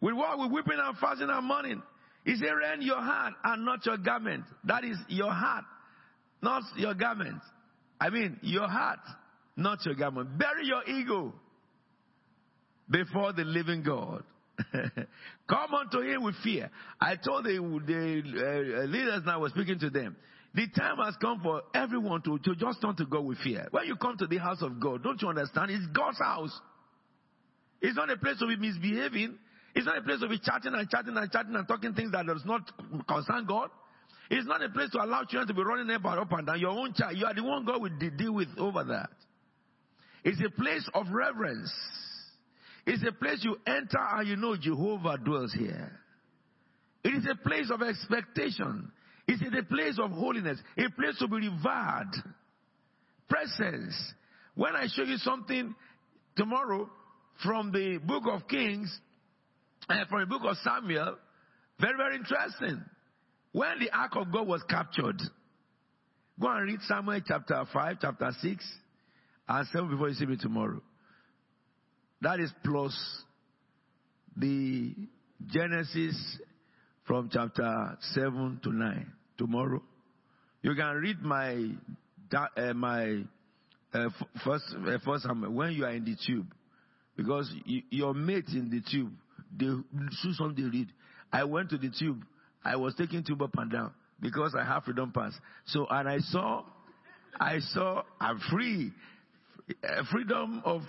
With 0.00 0.14
what? 0.14 0.40
With 0.40 0.50
weeping 0.50 0.80
and 0.82 0.98
fasting 0.98 1.28
and 1.30 1.46
mourning. 1.46 1.82
He 2.24 2.36
said, 2.36 2.50
Rend 2.50 2.82
your 2.82 3.00
heart 3.00 3.34
and 3.44 3.64
not 3.64 3.84
your 3.86 3.98
garment. 3.98 4.44
That 4.64 4.84
is 4.84 4.96
your 5.08 5.32
heart, 5.32 5.64
not 6.42 6.62
your 6.76 6.94
garment. 6.94 7.40
I 8.00 8.10
mean, 8.10 8.38
your 8.42 8.68
heart, 8.68 9.00
not 9.56 9.84
your 9.84 9.94
garment. 9.94 10.38
Bury 10.38 10.66
your 10.66 10.84
ego 10.88 11.32
before 12.90 13.32
the 13.32 13.44
living 13.44 13.82
God. 13.82 14.24
Come 15.48 15.74
unto 15.74 16.00
him 16.00 16.24
with 16.24 16.34
fear. 16.42 16.70
I 17.00 17.16
told 17.16 17.44
the, 17.44 17.52
the 17.86 18.82
uh, 18.82 18.86
leaders 18.86 19.22
now, 19.24 19.34
I 19.34 19.36
was 19.36 19.52
speaking 19.52 19.78
to 19.80 19.90
them. 19.90 20.16
The 20.54 20.66
time 20.76 20.96
has 21.04 21.14
come 21.20 21.40
for 21.42 21.62
everyone 21.74 22.22
to, 22.22 22.38
to 22.38 22.56
just 22.56 22.80
turn 22.80 22.96
to 22.96 23.04
God 23.04 23.24
with 23.24 23.38
fear. 23.38 23.68
When 23.70 23.86
you 23.86 23.96
come 23.96 24.16
to 24.16 24.26
the 24.26 24.38
house 24.38 24.62
of 24.62 24.80
God, 24.80 25.02
don't 25.02 25.20
you 25.20 25.28
understand? 25.28 25.70
It's 25.70 25.86
God's 25.92 26.18
house. 26.18 26.58
It's 27.80 27.96
not 27.96 28.10
a 28.10 28.16
place 28.16 28.38
to 28.38 28.46
be 28.46 28.56
misbehaving. 28.56 29.38
It's 29.78 29.86
not 29.86 29.96
a 29.96 30.02
place 30.02 30.18
to 30.18 30.28
be 30.28 30.40
chatting 30.40 30.74
and 30.74 30.90
chatting 30.90 31.16
and 31.16 31.30
chatting 31.30 31.54
and 31.54 31.68
talking 31.68 31.94
things 31.94 32.10
that 32.10 32.26
does 32.26 32.42
not 32.44 32.68
concern 33.06 33.46
God. 33.46 33.70
It's 34.28 34.44
not 34.44 34.60
a 34.60 34.68
place 34.70 34.90
to 34.90 34.98
allow 34.98 35.22
children 35.22 35.46
to 35.46 35.54
be 35.54 35.62
running 35.62 35.88
up 35.94 36.32
and 36.32 36.46
down. 36.48 36.58
Your 36.58 36.70
own 36.70 36.94
child, 36.94 37.16
you 37.16 37.24
are 37.24 37.32
the 37.32 37.44
one 37.44 37.64
God 37.64 37.80
will 37.80 37.96
deal 37.96 38.34
with 38.34 38.48
over 38.58 38.82
that. 38.82 39.10
It's 40.24 40.42
a 40.44 40.50
place 40.50 40.84
of 40.94 41.06
reverence. 41.12 41.72
It's 42.86 43.04
a 43.08 43.12
place 43.12 43.38
you 43.44 43.56
enter 43.68 44.00
and 44.00 44.26
you 44.26 44.34
know 44.34 44.56
Jehovah 44.56 45.16
dwells 45.16 45.54
here. 45.56 45.92
It 47.04 47.10
is 47.10 47.28
a 47.30 47.36
place 47.36 47.70
of 47.72 47.80
expectation. 47.80 48.90
It 49.28 49.34
is 49.34 49.54
a 49.56 49.62
place 49.62 49.96
of 50.02 50.10
holiness, 50.10 50.58
a 50.76 50.90
place 50.90 51.16
to 51.20 51.28
be 51.28 51.36
revered. 51.36 52.16
Presence. 53.28 53.94
When 54.56 54.74
I 54.74 54.88
show 54.88 55.04
you 55.04 55.18
something 55.18 55.72
tomorrow 56.34 56.90
from 57.44 57.70
the 57.70 57.98
book 57.98 58.24
of 58.28 58.48
Kings, 58.48 58.92
uh, 59.88 60.04
from 60.08 60.20
the 60.20 60.26
book 60.26 60.42
of 60.44 60.56
Samuel, 60.58 61.16
very, 61.80 61.96
very 61.96 62.16
interesting. 62.16 62.82
When 63.52 63.78
the 63.80 63.90
ark 63.90 64.12
of 64.16 64.32
God 64.32 64.46
was 64.46 64.62
captured, 64.68 65.20
go 66.40 66.48
and 66.48 66.66
read 66.66 66.80
Samuel 66.82 67.20
chapter 67.26 67.64
5, 67.72 67.96
chapter 68.00 68.30
6, 68.40 68.72
and 69.48 69.66
7 69.68 69.90
before 69.90 70.08
you 70.08 70.14
see 70.14 70.26
me 70.26 70.36
tomorrow. 70.36 70.82
That 72.20 72.40
is 72.40 72.50
plus 72.64 72.94
the 74.36 74.94
Genesis 75.46 76.38
from 77.06 77.30
chapter 77.32 77.96
7 78.14 78.60
to 78.64 78.72
9 78.72 79.12
tomorrow. 79.38 79.82
You 80.62 80.74
can 80.74 80.96
read 80.96 81.22
my 81.22 81.70
uh, 82.32 82.74
my 82.74 83.22
uh, 83.94 84.08
first 84.44 84.64
uh, 84.76 84.98
first 85.04 85.26
when 85.30 85.72
you 85.72 85.84
are 85.84 85.92
in 85.92 86.04
the 86.04 86.16
tube 86.26 86.52
because 87.16 87.50
you, 87.64 87.82
your 87.90 88.12
mate 88.12 88.48
in 88.48 88.68
the 88.68 88.82
tube 88.90 89.12
they 89.56 89.66
do 89.66 90.32
something 90.32 90.64
they 90.64 90.70
read. 90.70 90.88
I 91.32 91.44
went 91.44 91.70
to 91.70 91.78
the 91.78 91.90
tube. 91.96 92.24
I 92.64 92.76
was 92.76 92.94
taking 92.96 93.24
tube 93.24 93.42
up 93.42 93.56
and 93.56 93.70
down 93.70 93.92
because 94.20 94.54
I 94.58 94.64
have 94.64 94.84
freedom 94.84 95.12
pass. 95.12 95.32
So 95.66 95.86
and 95.88 96.08
I 96.08 96.18
saw 96.18 96.64
I 97.38 97.58
saw 97.60 98.02
I'm 98.20 98.40
free 98.50 98.92
freedom 100.10 100.62
of 100.64 100.82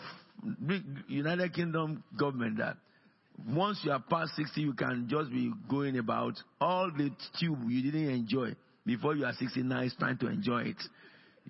United 1.07 1.53
Kingdom 1.53 2.03
government 2.17 2.57
that 2.57 2.77
once 3.47 3.79
you 3.83 3.91
are 3.91 4.03
past 4.09 4.35
60, 4.35 4.61
you 4.61 4.73
can 4.73 5.07
just 5.09 5.31
be 5.31 5.51
going 5.69 5.97
about 5.97 6.33
all 6.59 6.91
the 6.91 7.11
tube 7.39 7.59
you 7.67 7.91
didn't 7.91 8.09
enjoy 8.09 8.55
before 8.85 9.15
you 9.15 9.25
are 9.25 9.33
69 9.33 9.83
it's 9.83 9.95
time 9.95 10.17
to 10.17 10.27
enjoy 10.27 10.61
it. 10.61 10.81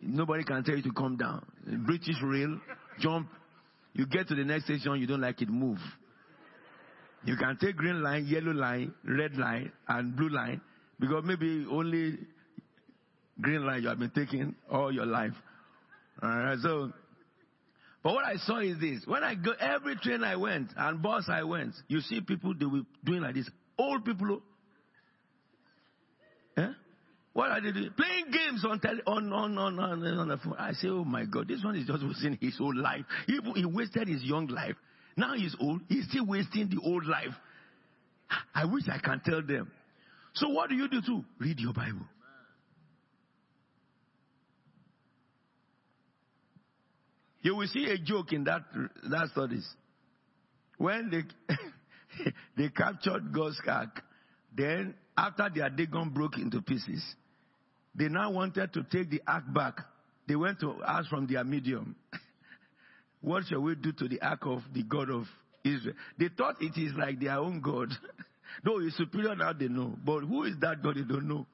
Nobody 0.02 0.44
can 0.44 0.64
tell 0.64 0.76
you 0.76 0.84
to 0.84 0.92
come 0.92 1.18
down. 1.18 1.46
British 1.86 2.16
rail, 2.24 2.60
jump. 3.00 3.30
You 3.94 4.06
get 4.06 4.28
to 4.28 4.36
the 4.36 4.44
next 4.44 4.66
station, 4.66 4.96
you 4.96 5.08
don't 5.08 5.22
like 5.22 5.42
it, 5.42 5.50
move. 5.50 5.80
You 7.26 7.36
can 7.36 7.58
take 7.58 7.76
green 7.76 8.02
line, 8.02 8.26
yellow 8.28 8.52
line, 8.52 8.94
red 9.04 9.36
line, 9.36 9.72
and 9.88 10.16
blue 10.16 10.30
line 10.30 10.62
because 11.00 11.24
maybe 11.26 11.66
only 11.70 12.18
green 13.40 13.66
line 13.66 13.84
you 13.84 13.90
have 13.90 14.00
been 14.00 14.12
taking 14.12 14.56
all 14.72 14.92
your 14.92 15.06
life. 15.06 15.34
Alright, 16.22 16.60
so 16.60 16.92
but 18.04 18.14
what 18.14 18.26
I 18.26 18.36
saw 18.38 18.60
is 18.60 18.80
this. 18.80 19.04
When 19.06 19.24
I 19.24 19.36
go, 19.36 19.52
every 19.60 19.96
train 19.98 20.24
I 20.24 20.36
went 20.38 20.70
and 20.78 21.02
bus 21.02 21.26
I 21.28 21.44
went, 21.44 21.76
you 21.88 22.00
see 22.00 22.22
people, 22.22 22.54
they 22.58 22.66
were 22.66 22.82
doing 23.04 23.22
like 23.22 23.36
this. 23.36 23.50
Old 23.78 24.06
people. 24.06 24.42
Eh? 26.58 26.68
What 27.34 27.52
are 27.52 27.62
they 27.62 27.72
doing? 27.72 27.92
Playing 27.96 28.32
games 28.32 28.66
on, 28.66 28.80
tele, 28.80 29.02
on, 29.06 29.32
on, 29.32 29.58
on, 29.58 29.80
on, 29.80 30.04
on 30.04 30.28
the 30.30 30.38
phone. 30.38 30.56
I 30.58 30.72
say, 30.74 30.88
oh 30.88 31.04
my 31.04 31.26
God, 31.26 31.48
this 31.48 31.64
one 31.64 31.76
is 31.76 31.88
just 31.88 32.04
wasting 32.04 32.38
his 32.42 32.58
whole 32.58 32.76
life. 32.76 33.06
He, 33.28 33.40
he 33.56 33.66
wasted 33.66 34.08
his 34.08 34.24
young 34.24 34.48
life. 34.48 34.76
Now 35.20 35.34
he's 35.36 35.54
old. 35.60 35.82
He's 35.90 36.08
still 36.08 36.26
wasting 36.26 36.70
the 36.70 36.80
old 36.82 37.06
life. 37.06 37.36
I 38.56 38.64
wish 38.64 38.84
I 38.90 39.00
can 39.00 39.22
tell 39.26 39.42
them. 39.42 39.70
So 40.34 40.48
what 40.48 40.70
do 40.70 40.76
you 40.76 40.88
do 40.88 41.02
too? 41.06 41.26
Read 41.40 41.60
your 41.60 41.74
Bible. 41.74 42.06
You 47.42 47.56
will 47.56 47.68
see 47.68 47.86
a 47.86 47.98
joke 47.98 48.32
in 48.32 48.46
that, 48.46 48.62
that 49.10 49.28
studies. 49.34 49.68
When 50.78 51.10
they, 51.10 51.56
they 52.58 52.70
captured 52.70 53.34
God's 53.34 53.60
ark, 53.68 54.02
then 54.56 54.94
after 55.18 55.50
their 55.54 55.70
Dagon 55.70 56.12
broke 56.12 56.38
into 56.38 56.62
pieces, 56.62 57.04
they 57.94 58.08
now 58.08 58.32
wanted 58.32 58.72
to 58.72 58.84
take 58.84 59.10
the 59.10 59.22
ark 59.28 59.44
back. 59.54 59.80
They 60.30 60.38
went 60.38 60.62
to 60.62 60.76
ask 60.88 61.10
from 61.10 61.28
their 61.28 61.44
medium, 61.44 61.98
what 63.22 63.44
shall 63.46 63.62
we 63.62 63.76
do 63.76 63.92
to 63.92 64.08
the 64.08 64.22
ark 64.22 64.42
of 64.44 64.62
the 64.74 64.84
God 64.84 65.10
of 65.10 65.26
Israel? 65.64 65.96
They 66.18 66.30
thought 66.30 66.56
it 66.62 66.80
is 66.80 66.94
like 66.98 67.20
their 67.20 67.38
own 67.38 67.62
God. 67.62 67.90
Though 68.64 68.80
it's 68.80 68.98
superior 68.98 69.36
now 69.36 69.54
they 69.54 69.68
know. 69.68 69.96
But 70.04 70.22
who 70.22 70.44
is 70.44 70.56
that 70.62 70.82
God 70.82 70.96
they 70.96 71.02
don't 71.02 71.28
know? 71.28 71.46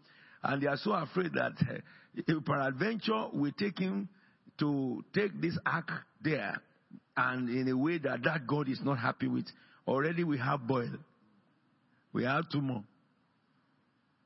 And 0.43 0.61
they 0.61 0.67
are 0.67 0.77
so 0.77 0.93
afraid 0.93 1.33
that 1.33 1.53
uh, 1.61 2.39
peradventure 2.45 3.27
we 3.33 3.51
take 3.51 3.79
him 3.79 4.09
to 4.59 5.03
take 5.13 5.41
this 5.41 5.57
ark 5.65 5.89
there 6.23 6.61
and 7.17 7.49
in 7.49 7.67
a 7.67 7.77
way 7.77 7.97
that 7.97 8.23
that 8.23 8.45
God 8.47 8.69
is 8.69 8.79
not 8.83 8.99
happy 8.99 9.27
with. 9.27 9.45
Already 9.87 10.23
we 10.23 10.37
have 10.37 10.65
boil. 10.67 10.91
We 12.13 12.23
have 12.23 12.49
two 12.49 12.61
more. 12.61 12.83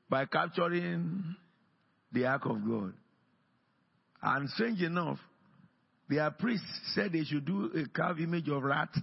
By 0.08 0.26
capturing 0.26 1.36
the 2.12 2.26
ark 2.26 2.44
of 2.46 2.64
God. 2.66 2.92
And 4.22 4.48
strange 4.50 4.82
enough, 4.82 5.18
their 6.10 6.30
priest 6.32 6.64
said 6.94 7.12
they 7.12 7.24
should 7.24 7.44
do 7.44 7.70
a 7.74 7.88
carved 7.88 8.20
image 8.20 8.48
of 8.48 8.62
rat. 8.64 8.88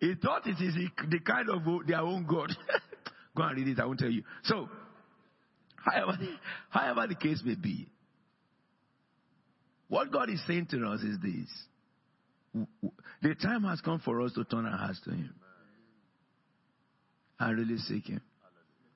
he 0.00 0.14
thought 0.14 0.46
it 0.46 0.62
is 0.62 0.74
the 1.10 1.18
kind 1.20 1.50
of 1.50 1.62
their 1.86 1.98
own 2.00 2.24
God. 2.24 2.50
Go 3.36 3.42
and 3.42 3.56
read 3.58 3.68
it, 3.68 3.80
I 3.80 3.86
won't 3.86 3.98
tell 3.98 4.10
you. 4.10 4.22
So, 4.44 4.68
however, 5.76 6.16
however 6.70 7.08
the 7.08 7.16
case 7.16 7.42
may 7.44 7.56
be, 7.56 7.88
what 9.88 10.12
God 10.12 10.30
is 10.30 10.40
saying 10.46 10.68
to 10.70 10.86
us 10.86 11.00
is 11.00 11.18
this. 11.20 12.66
The 13.20 13.34
time 13.34 13.64
has 13.64 13.80
come 13.80 13.98
for 13.98 14.20
us 14.20 14.32
to 14.34 14.44
turn 14.44 14.64
our 14.64 14.78
hearts 14.78 15.00
to 15.04 15.10
Him 15.10 15.34
and 17.40 17.58
really 17.58 17.78
seek 17.78 18.06
Him. 18.06 18.20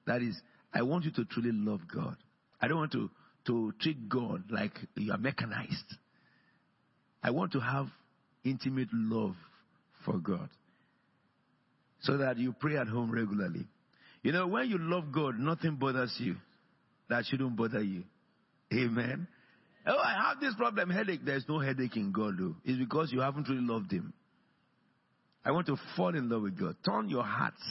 That 0.06 0.22
is, 0.22 0.40
I 0.72 0.82
want 0.82 1.04
you 1.04 1.10
to 1.12 1.24
truly 1.24 1.50
love 1.52 1.80
God. 1.92 2.16
I 2.60 2.68
don't 2.68 2.78
want 2.78 2.92
to, 2.92 3.10
to 3.48 3.72
treat 3.80 4.08
God 4.08 4.44
like 4.50 4.72
you 4.94 5.10
are 5.10 5.18
mechanized. 5.18 5.96
I 7.22 7.30
want 7.30 7.52
to 7.52 7.60
have 7.60 7.86
intimate 8.44 8.88
love 8.92 9.34
for 10.04 10.18
God 10.18 10.48
so 12.02 12.18
that 12.18 12.38
you 12.38 12.52
pray 12.52 12.76
at 12.76 12.86
home 12.86 13.10
regularly. 13.10 13.66
You 14.22 14.32
know, 14.32 14.46
when 14.46 14.68
you 14.68 14.78
love 14.78 15.10
God, 15.12 15.38
nothing 15.38 15.76
bothers 15.76 16.14
you 16.18 16.36
that 17.08 17.24
shouldn't 17.24 17.56
bother 17.56 17.82
you. 17.82 18.04
Amen. 18.72 19.26
Oh, 19.86 19.96
I 19.96 20.28
have 20.28 20.40
this 20.40 20.54
problem, 20.54 20.90
headache. 20.90 21.20
There's 21.24 21.46
no 21.48 21.58
headache 21.58 21.96
in 21.96 22.12
God, 22.12 22.34
though. 22.38 22.54
It's 22.64 22.78
because 22.78 23.10
you 23.10 23.20
haven't 23.20 23.48
really 23.48 23.62
loved 23.62 23.90
Him. 23.90 24.12
I 25.42 25.52
want 25.52 25.66
to 25.68 25.76
fall 25.96 26.14
in 26.14 26.28
love 26.28 26.42
with 26.42 26.58
God. 26.58 26.76
Turn 26.84 27.08
your 27.08 27.24
hearts, 27.24 27.62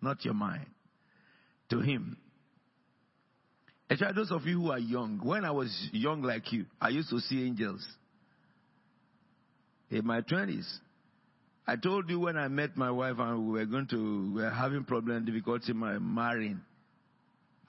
not 0.00 0.24
your 0.24 0.34
mind, 0.34 0.66
to 1.70 1.80
Him. 1.80 2.16
Actually, 3.94 4.12
those 4.14 4.32
of 4.32 4.44
you 4.44 4.60
who 4.60 4.70
are 4.72 4.78
young, 4.78 5.20
when 5.22 5.44
I 5.44 5.52
was 5.52 5.70
young 5.92 6.20
like 6.22 6.52
you, 6.52 6.66
I 6.80 6.88
used 6.88 7.10
to 7.10 7.20
see 7.20 7.44
angels. 7.46 7.86
In 9.88 10.04
my 10.04 10.20
20s, 10.20 10.66
I 11.64 11.76
told 11.76 12.10
you 12.10 12.18
when 12.18 12.36
I 12.36 12.48
met 12.48 12.76
my 12.76 12.90
wife 12.90 13.14
and 13.20 13.46
we 13.46 13.60
were 13.60 13.66
going 13.66 13.86
to, 13.86 14.32
we 14.34 14.42
were 14.42 14.50
having 14.50 14.82
problem, 14.82 15.24
difficulty 15.24 15.70
in 15.70 15.76
my 15.76 15.98
marrying. 16.00 16.60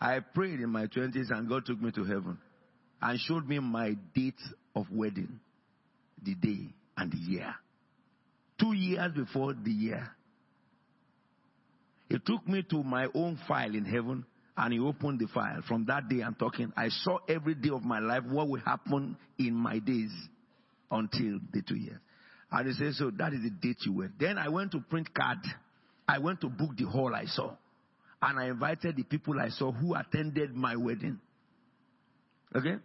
I 0.02 0.20
prayed 0.20 0.62
in 0.62 0.72
my 0.72 0.88
20s 0.88 1.30
and 1.30 1.48
God 1.48 1.68
took 1.68 1.80
me 1.80 1.92
to 1.92 2.04
heaven 2.04 2.40
and 3.04 3.20
showed 3.20 3.48
me 3.48 3.60
my 3.60 3.96
date 4.16 4.34
of 4.76 4.88
wedding, 4.92 5.40
the 6.24 6.34
day 6.34 6.74
and 6.98 7.12
the 7.12 7.18
year. 7.18 7.54
Two 8.60 8.74
years 8.74 9.12
before 9.16 9.54
the 9.54 9.72
year. 9.72 10.10
He 12.10 12.18
took 12.18 12.48
me 12.48 12.64
to 12.72 12.82
my 12.82 13.10
own 13.14 13.38
file 13.48 13.76
in 13.76 13.86
heaven 13.86 14.26
and 14.58 14.74
he 14.74 14.80
opened 14.80 15.20
the 15.20 15.28
file. 15.28 15.62
From 15.68 15.86
that 15.86 16.08
day 16.08 16.22
I'm 16.22 16.36
talking, 16.36 16.72
I 16.78 16.90
saw 16.90 17.18
every 17.28 17.56
day 17.56 17.70
of 17.70 17.84
my 17.84 18.00
life 18.00 18.24
what 18.24 18.48
will 18.48 18.62
happen 18.62 19.18
in 19.38 19.54
my 19.54 19.80
days 19.80 20.12
until 20.90 21.40
the 21.52 21.62
two 21.62 21.76
years. 21.76 22.00
And 22.52 22.68
he 22.68 22.74
said, 22.74 22.94
so 22.94 23.12
that 23.18 23.34
is 23.34 23.42
the 23.44 23.50
date 23.50 23.78
you 23.86 23.94
went. 23.94 24.18
Then 24.18 24.38
I 24.38 24.48
went 24.50 24.72
to 24.72 24.80
print 24.80 25.14
card. 25.14 25.40
I 26.08 26.20
went 26.20 26.42
to 26.42 26.48
book 26.48 26.78
the 26.78 26.86
hall 26.86 27.14
I 27.14 27.26
saw. 27.26 27.56
And 28.22 28.40
I 28.40 28.46
invited 28.46 28.96
the 28.96 29.04
people 29.04 29.40
I 29.40 29.50
saw 29.50 29.72
who 29.72 29.94
attended 29.94 30.56
my 30.56 30.76
wedding. 30.76 31.20
Okay? 32.56 32.76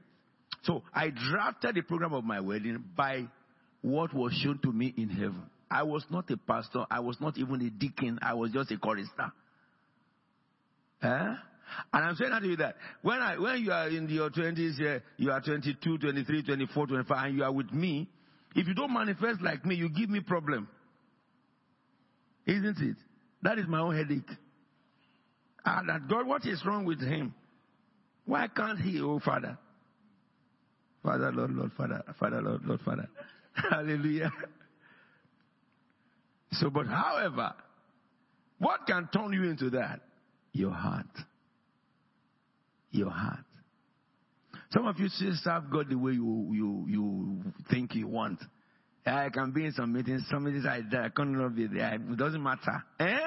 So 0.62 0.82
I 0.92 1.10
drafted 1.10 1.76
the 1.76 1.82
program 1.82 2.14
of 2.14 2.24
my 2.24 2.40
wedding 2.40 2.82
by 2.96 3.28
what 3.82 4.12
was 4.12 4.32
shown 4.42 4.58
to 4.64 4.72
me 4.72 4.92
in 4.96 5.08
heaven. 5.08 5.44
I 5.70 5.84
was 5.84 6.04
not 6.10 6.28
a 6.30 6.36
pastor. 6.36 6.84
I 6.90 7.00
was 7.00 7.20
not 7.20 7.38
even 7.38 7.62
a 7.62 7.70
deacon. 7.70 8.18
I 8.20 8.34
was 8.34 8.50
just 8.50 8.72
a 8.72 8.76
chorister. 8.76 9.32
Eh? 11.02 11.34
And 11.92 12.04
I'm 12.04 12.16
saying 12.16 12.30
that 12.30 12.40
to 12.40 12.48
you 12.48 12.56
that 12.56 12.76
when 13.02 13.18
I, 13.18 13.38
when 13.38 13.62
you 13.62 13.72
are 13.72 13.88
in 13.88 14.08
your 14.08 14.30
20s, 14.30 14.80
uh, 14.80 15.00
you 15.16 15.30
are 15.30 15.40
22, 15.40 15.98
23, 15.98 16.42
24, 16.42 16.86
25, 16.86 17.26
and 17.26 17.36
you 17.36 17.44
are 17.44 17.52
with 17.52 17.72
me, 17.72 18.08
if 18.54 18.66
you 18.66 18.74
don't 18.74 18.92
manifest 18.92 19.40
like 19.40 19.64
me, 19.64 19.76
you 19.76 19.88
give 19.88 20.10
me 20.10 20.20
problem. 20.20 20.68
Isn't 22.46 22.78
it? 22.80 22.96
That 23.42 23.58
is 23.58 23.66
my 23.68 23.80
own 23.80 23.96
headache. 23.96 24.30
Ah, 25.64 25.82
that 25.86 26.08
God, 26.08 26.26
what 26.26 26.44
is 26.46 26.64
wrong 26.66 26.84
with 26.84 27.00
him? 27.00 27.34
Why 28.24 28.48
can't 28.48 28.78
he, 28.78 29.00
oh 29.00 29.20
Father? 29.20 29.58
Father, 31.02 31.32
Lord, 31.32 31.52
Lord, 31.52 31.72
Father, 31.76 32.02
Father, 32.18 32.42
Lord, 32.42 32.64
Lord, 32.64 32.80
Father. 32.80 33.08
Hallelujah. 33.54 34.30
So, 36.52 36.68
but 36.70 36.86
however, 36.86 37.54
what 38.58 38.86
can 38.86 39.08
turn 39.12 39.32
you 39.32 39.44
into 39.44 39.70
that? 39.70 40.00
Your 40.52 40.72
heart. 40.72 41.06
Your 42.90 43.10
heart. 43.10 43.44
Some 44.72 44.86
of 44.86 44.98
you 44.98 45.08
still 45.08 45.32
serve 45.42 45.64
God 45.70 45.88
the 45.88 45.96
way 45.96 46.12
you, 46.12 46.48
you, 46.52 46.86
you 46.88 47.42
think 47.70 47.94
you 47.94 48.06
want. 48.06 48.40
I 49.04 49.28
can 49.30 49.50
be 49.50 49.64
in 49.64 49.72
some 49.72 49.92
meetings, 49.92 50.24
some 50.30 50.44
meetings 50.44 50.66
I, 50.66 50.78
I 50.96 51.08
can't 51.08 51.56
be 51.56 51.66
there. 51.66 51.94
It 51.94 52.16
doesn't 52.16 52.42
matter. 52.42 52.82
Eh? 53.00 53.18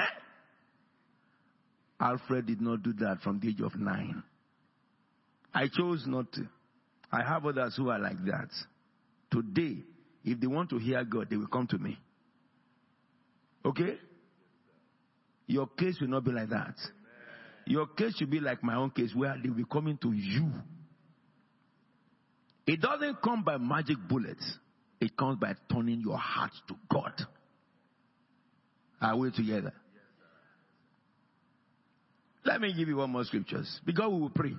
Alfred 1.99 2.45
did 2.45 2.61
not 2.61 2.83
do 2.83 2.93
that 2.93 3.19
from 3.21 3.39
the 3.39 3.49
age 3.49 3.61
of 3.61 3.75
nine. 3.75 4.23
I 5.53 5.67
chose 5.67 6.03
not 6.07 6.31
to. 6.33 6.47
I 7.11 7.23
have 7.23 7.45
others 7.45 7.75
who 7.77 7.89
are 7.89 7.99
like 7.99 8.23
that. 8.25 8.49
Today, 9.31 9.77
if 10.23 10.39
they 10.39 10.47
want 10.47 10.69
to 10.71 10.77
hear 10.77 11.03
God, 11.03 11.27
they 11.29 11.37
will 11.37 11.47
come 11.47 11.67
to 11.67 11.77
me. 11.77 11.97
Okay? 13.65 13.97
Your 15.47 15.67
case 15.67 15.97
will 16.01 16.07
not 16.07 16.23
be 16.23 16.31
like 16.31 16.49
that. 16.49 16.75
Your 17.65 17.87
case 17.87 18.15
should 18.17 18.29
be 18.29 18.39
like 18.39 18.63
my 18.63 18.75
own 18.75 18.91
case 18.91 19.11
where 19.15 19.35
they 19.41 19.49
will 19.49 19.57
be 19.57 19.65
coming 19.71 19.97
to 20.01 20.11
you. 20.11 20.51
It 22.65 22.81
doesn't 22.81 23.21
come 23.21 23.43
by 23.43 23.57
magic 23.57 23.97
bullets. 24.07 24.57
It 24.99 25.17
comes 25.17 25.37
by 25.39 25.53
turning 25.71 26.01
your 26.01 26.17
heart 26.17 26.51
to 26.67 26.75
God. 26.91 27.13
Are 29.01 29.17
we 29.17 29.31
together? 29.31 29.73
Let 32.45 32.61
me 32.61 32.73
give 32.73 32.87
you 32.87 32.97
one 32.97 33.09
more 33.09 33.23
scriptures 33.23 33.79
because 33.85 34.09
we 34.11 34.19
will 34.19 34.29
pray. 34.29 34.55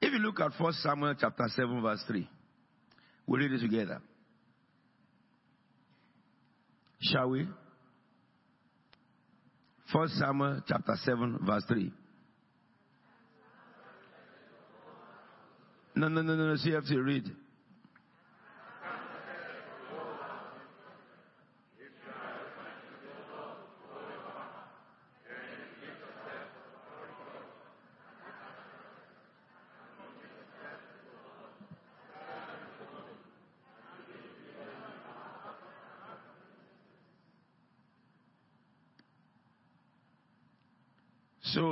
If 0.00 0.12
you 0.12 0.18
look 0.18 0.40
at 0.40 0.58
1 0.58 0.72
Samuel 0.74 1.14
chapter 1.18 1.44
7 1.48 1.82
verse 1.82 2.02
3, 2.06 2.28
we 3.26 3.38
read 3.38 3.52
it 3.52 3.60
together. 3.60 4.00
Shall 7.00 7.30
we? 7.30 7.46
1 9.92 10.08
Samuel 10.08 10.62
chapter 10.66 10.94
7 11.02 11.38
verse 11.46 11.64
3. 11.68 11.92
No, 15.96 16.08
no, 16.08 16.22
no, 16.22 16.36
no, 16.36 16.46
no. 16.48 16.54
CFC, 16.54 17.04
read. 17.04 17.24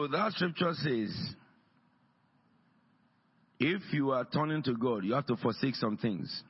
So 0.06 0.12
that 0.12 0.32
scripture 0.34 0.72
says, 0.72 1.34
if 3.58 3.82
you 3.92 4.12
are 4.12 4.24
turning 4.24 4.62
to 4.62 4.74
God, 4.74 5.02
you 5.04 5.14
have 5.14 5.26
to 5.26 5.36
forsake 5.36 5.74
some 5.74 5.96
things. 5.96 6.44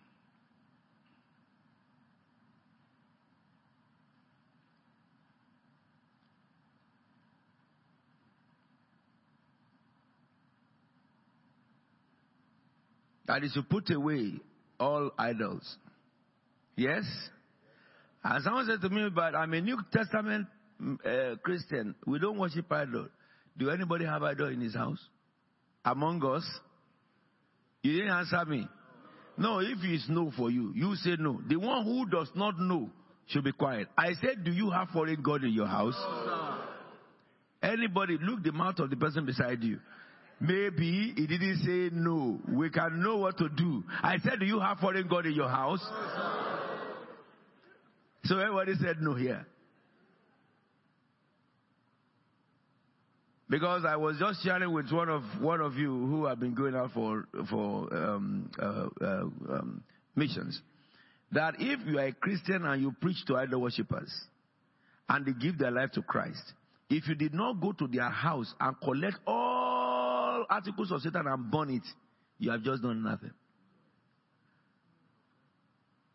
That 13.27 13.43
is 13.43 13.55
to 13.55 13.63
put 13.63 13.89
away 13.91 14.35
all 14.79 15.13
idols. 15.17 15.79
Yes? 16.77 17.05
And 18.23 18.45
someone 18.45 18.67
said 18.67 18.83
to 18.83 18.91
me, 18.95 19.09
but 19.15 19.35
I'm 19.35 19.55
a 19.55 19.63
New 19.63 19.79
Testament 19.91 20.47
uh, 21.07 21.37
Christian. 21.43 21.95
We 22.07 22.19
don't 22.19 22.39
worship 22.39 22.71
idol. 22.71 23.09
Do 23.59 23.71
anybody 23.71 24.05
have 24.05 24.23
idol 24.23 24.49
in 24.49 24.61
his 24.61 24.75
house? 24.75 24.99
Among 25.85 26.25
us? 26.25 26.45
You 27.83 27.93
didn't 27.93 28.11
answer 28.11 28.45
me. 28.45 28.69
No, 29.39 29.61
if 29.61 29.79
it's 29.83 30.07
no 30.09 30.33
for 30.37 30.51
you, 30.51 30.73
you 30.75 30.95
say 30.97 31.17
no. 31.19 31.41
The 31.49 31.57
one 31.57 31.85
who 31.85 32.07
does 32.09 32.31
not 32.35 32.59
know 32.59 32.91
should 33.29 33.45
be 33.45 33.53
quiet. 33.53 33.89
I 33.97 34.13
said, 34.21 34.45
do 34.45 34.51
you 34.51 34.71
have 34.71 34.89
foreign 34.89 35.23
God 35.23 35.45
in 35.45 35.53
your 35.53 35.67
house? 35.67 35.97
Anybody, 37.63 38.19
look 38.21 38.43
the 38.43 38.53
mouth 38.53 38.79
of 38.79 38.91
the 38.91 38.97
person 38.97 39.27
beside 39.27 39.63
you. 39.63 39.79
Maybe 40.41 41.15
he 41.17 41.27
didn't 41.27 41.59
say 41.65 41.97
no. 41.97 42.39
We 42.49 42.71
can 42.71 43.03
know 43.03 43.17
what 43.17 43.39
to 43.39 43.49
do. 43.49 43.85
I 44.03 44.19
said, 44.19 44.41
do 44.41 44.47
you 44.47 44.61
have 44.61 44.79
foreign 44.79 45.09
God 45.09 45.27
in 45.27 45.33
your 45.33 45.49
house? 45.49 45.81
So 48.25 48.39
everybody 48.39 48.75
said 48.83 48.97
no 49.01 49.15
here. 49.15 49.47
Because 53.49 53.85
I 53.85 53.97
was 53.97 54.17
just 54.19 54.43
sharing 54.43 54.73
with 54.73 54.91
one 54.91 55.09
of 55.09 55.23
one 55.41 55.61
of 55.61 55.75
you 55.77 55.91
who 55.91 56.27
have 56.27 56.41
been 56.41 56.55
going 56.55 56.75
out 56.75 56.93
for 56.93 57.29
for 57.49 57.95
um, 57.95 58.51
uh, 58.61 58.89
uh, 59.01 59.05
um, 59.05 59.85
missions, 60.17 60.61
that 61.31 61.55
if 61.59 61.87
you 61.87 61.99
are 61.99 62.07
a 62.07 62.13
Christian 62.13 62.65
and 62.65 62.83
you 62.83 62.93
preach 63.01 63.25
to 63.27 63.37
idol 63.37 63.61
worshippers, 63.61 64.13
and 65.09 65.25
they 65.25 65.33
give 65.33 65.59
their 65.59 65.71
life 65.71 65.93
to 65.93 66.03
Christ, 66.03 66.43
if 66.91 67.07
you 67.07 67.15
did 67.15 67.35
not 67.35 67.61
go 67.61 67.71
to 67.73 67.87
their 67.87 68.11
house 68.11 68.53
and 68.59 68.75
collect 68.83 69.17
all 69.29 70.45
articles 70.51 70.91
of 70.91 71.03
Satan 71.03 71.29
and 71.29 71.51
burn 71.51 71.71
it, 71.71 71.87
you 72.39 72.51
have 72.51 72.63
just 72.63 72.83
done 72.83 73.03
nothing. 73.03 73.33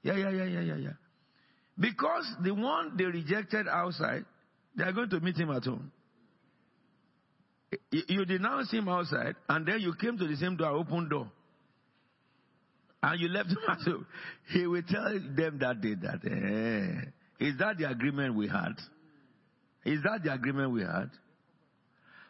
Yeah, 0.03 0.17
yeah, 0.17 0.29
yeah, 0.31 0.45
yeah, 0.45 0.61
yeah, 0.61 0.75
yeah. 0.75 0.93
Because 1.79 2.25
the 2.43 2.51
one 2.51 2.97
they 2.97 3.05
rejected 3.05 3.67
outside, 3.69 4.25
they 4.75 4.83
are 4.83 4.91
going 4.91 5.09
to 5.09 5.19
meet 5.19 5.37
him 5.37 5.51
at 5.51 5.63
home. 5.63 5.91
You 7.91 8.25
denounced 8.25 8.73
him 8.73 8.89
outside, 8.89 9.35
and 9.47 9.65
then 9.65 9.79
you 9.79 9.93
came 9.95 10.17
to 10.17 10.27
the 10.27 10.35
same 10.35 10.57
door, 10.57 10.71
open 10.71 11.07
door. 11.09 11.31
And 13.03 13.19
you 13.19 13.29
left 13.29 13.49
him. 13.87 14.05
He 14.49 14.67
will 14.67 14.83
tell 14.83 15.13
them 15.35 15.59
that 15.59 15.81
day 15.81 15.95
that, 15.95 16.19
eh, 16.25 17.45
is 17.45 17.57
that 17.59 17.77
the 17.77 17.89
agreement 17.89 18.35
we 18.35 18.47
had? 18.47 18.73
Is 19.85 20.03
that 20.03 20.23
the 20.23 20.33
agreement 20.33 20.71
we 20.71 20.81
had? 20.81 21.09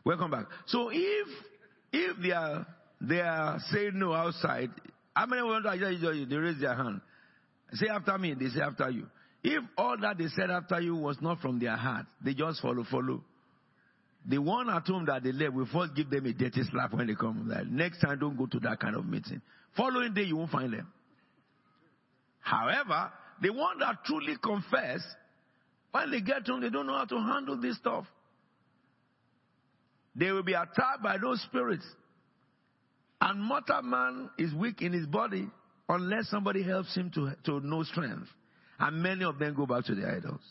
Welcome 0.05 0.31
back. 0.31 0.45
So 0.67 0.89
if, 0.91 1.27
if 1.91 2.17
they 2.21 2.31
are, 2.31 2.65
they 3.01 3.19
are 3.19 3.59
saying 3.71 3.91
no 3.95 4.13
outside, 4.13 4.69
how 5.15 5.25
many 5.25 5.41
want 5.41 5.65
to 5.65 6.25
they 6.29 6.35
raise 6.35 6.61
their 6.61 6.75
hand? 6.75 7.01
Say 7.73 7.87
after 7.87 8.17
me, 8.17 8.33
they 8.33 8.47
say 8.47 8.61
after 8.61 8.89
you. 8.89 9.07
If 9.43 9.63
all 9.77 9.97
that 10.01 10.17
they 10.17 10.27
said 10.35 10.49
after 10.51 10.79
you 10.79 10.95
was 10.95 11.17
not 11.21 11.39
from 11.39 11.59
their 11.59 11.75
heart, 11.75 12.05
they 12.23 12.33
just 12.33 12.61
follow, 12.61 12.85
follow. 12.89 13.23
The 14.27 14.37
one 14.37 14.69
at 14.69 14.85
home 14.85 15.05
that 15.05 15.23
they 15.23 15.31
left, 15.31 15.53
we 15.53 15.65
first 15.65 15.95
give 15.95 16.09
them 16.09 16.25
a 16.25 16.33
dirty 16.33 16.61
slap 16.69 16.93
when 16.93 17.07
they 17.07 17.15
come. 17.15 17.49
Like, 17.49 17.65
next 17.67 17.99
time, 17.99 18.19
don't 18.19 18.37
go 18.37 18.45
to 18.45 18.59
that 18.59 18.79
kind 18.79 18.95
of 18.95 19.05
meeting. 19.05 19.41
Following 19.75 20.13
day, 20.13 20.23
you 20.23 20.37
won't 20.37 20.51
find 20.51 20.71
them. 20.71 20.87
However, 22.39 23.11
the 23.41 23.49
one 23.49 23.79
that 23.79 24.03
truly 24.05 24.35
confess, 24.41 25.01
when 25.91 26.11
they 26.11 26.21
get 26.21 26.47
home, 26.47 26.61
they 26.61 26.69
don't 26.69 26.85
know 26.85 26.97
how 26.97 27.05
to 27.05 27.17
handle 27.17 27.59
this 27.59 27.77
stuff. 27.77 28.05
They 30.15 30.31
will 30.31 30.43
be 30.43 30.53
attacked 30.53 31.01
by 31.01 31.17
those 31.17 31.41
spirits. 31.41 31.85
And 33.21 33.41
mortal 33.41 33.81
man 33.83 34.29
is 34.37 34.53
weak 34.53 34.81
in 34.81 34.93
his 34.93 35.05
body 35.05 35.47
unless 35.87 36.29
somebody 36.29 36.63
helps 36.63 36.95
him 36.95 37.11
to, 37.11 37.35
to 37.45 37.59
know 37.61 37.83
strength. 37.83 38.27
And 38.79 39.01
many 39.01 39.23
of 39.23 39.39
them 39.39 39.53
go 39.53 39.65
back 39.65 39.85
to 39.85 39.95
the 39.95 40.07
idols. 40.07 40.41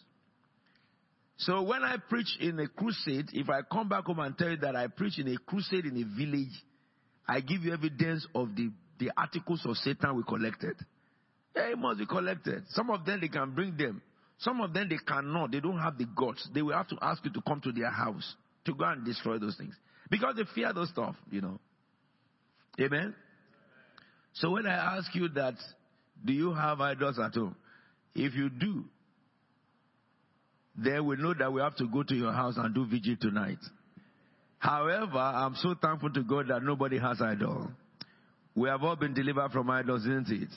So 1.41 1.63
when 1.63 1.83
I 1.83 1.97
preach 1.97 2.37
in 2.39 2.59
a 2.61 2.69
crusade, 2.69 3.31
if 3.33 3.49
I 3.49 3.61
come 3.63 3.89
back 3.89 4.05
home 4.05 4.21
and 4.21 4.37
tell 4.37 4.51
you 4.51 4.59
that 4.59 4.77
I 4.77 4.89
preach 4.89 5.19
in 5.19 5.27
a 5.29 5.39
crusade 5.39 5.87
in 5.87 5.97
a 5.97 6.05
village, 6.17 6.53
I 7.27 7.41
give 7.41 7.63
you 7.63 7.73
evidence 7.73 8.27
of 8.35 8.55
the, 8.55 8.71
the 8.99 9.11
articles 9.17 9.63
of 9.65 9.77
Satan 9.79 10.17
we 10.17 10.23
collected. 10.23 10.77
It 11.55 11.79
must 11.79 11.99
be 11.99 12.05
collected. 12.07 12.65
Some 12.71 12.91
of 12.91 13.07
them 13.07 13.21
they 13.23 13.29
can 13.29 13.55
bring 13.55 13.75
them. 13.77 14.03
Some 14.39 14.61
of 14.61 14.75
them 14.75 14.89
they 14.91 14.99
cannot. 14.99 15.51
They 15.53 15.61
don't 15.61 15.79
have 15.79 15.97
the 15.97 16.05
guts. 16.05 16.47
They 16.53 16.61
will 16.61 16.75
have 16.75 16.89
to 16.89 16.99
ask 17.01 17.25
you 17.25 17.33
to 17.33 17.41
come 17.41 17.61
to 17.63 17.73
their 17.73 17.91
house 17.91 18.35
to 18.67 18.75
go 18.75 18.85
and 18.85 19.05
destroy 19.05 19.39
those 19.39 19.57
things. 19.57 19.75
Because 20.11 20.37
they 20.37 20.43
fear 20.55 20.75
those 20.75 20.91
stuff, 20.91 21.17
you 21.31 21.41
know. 21.41 21.59
Amen? 22.79 23.15
So 24.35 24.51
when 24.51 24.67
I 24.67 24.97
ask 24.99 25.15
you 25.15 25.29
that, 25.31 25.55
do 26.23 26.35
you 26.35 26.53
have 26.53 26.81
idols 26.83 27.19
at 27.19 27.35
home? 27.35 27.57
If 28.15 28.35
you 28.35 28.51
do, 28.51 28.85
then 30.77 31.05
we 31.07 31.17
know 31.17 31.35
that 31.35 31.53
we 31.53 31.61
have 31.61 31.77
to 31.77 31.87
go 31.87 32.03
to 32.03 32.15
your 32.15 32.33
house 32.33 32.55
and 32.57 32.75
do 32.75 32.87
vigil 32.87 33.17
tonight. 33.21 33.59
However, 34.59 35.19
I'm 35.19 35.55
so 35.57 35.75
thankful 35.81 36.11
to 36.11 36.23
God 36.23 36.49
that 36.49 36.63
nobody 36.63 36.99
has 36.99 37.21
idol. 37.21 37.71
We 38.55 38.69
have 38.69 38.83
all 38.83 38.97
been 38.97 39.15
delivered 39.15 39.53
from 39.53 39.71
idols, 39.71 40.03
isn't 40.03 40.29
it? 40.29 40.49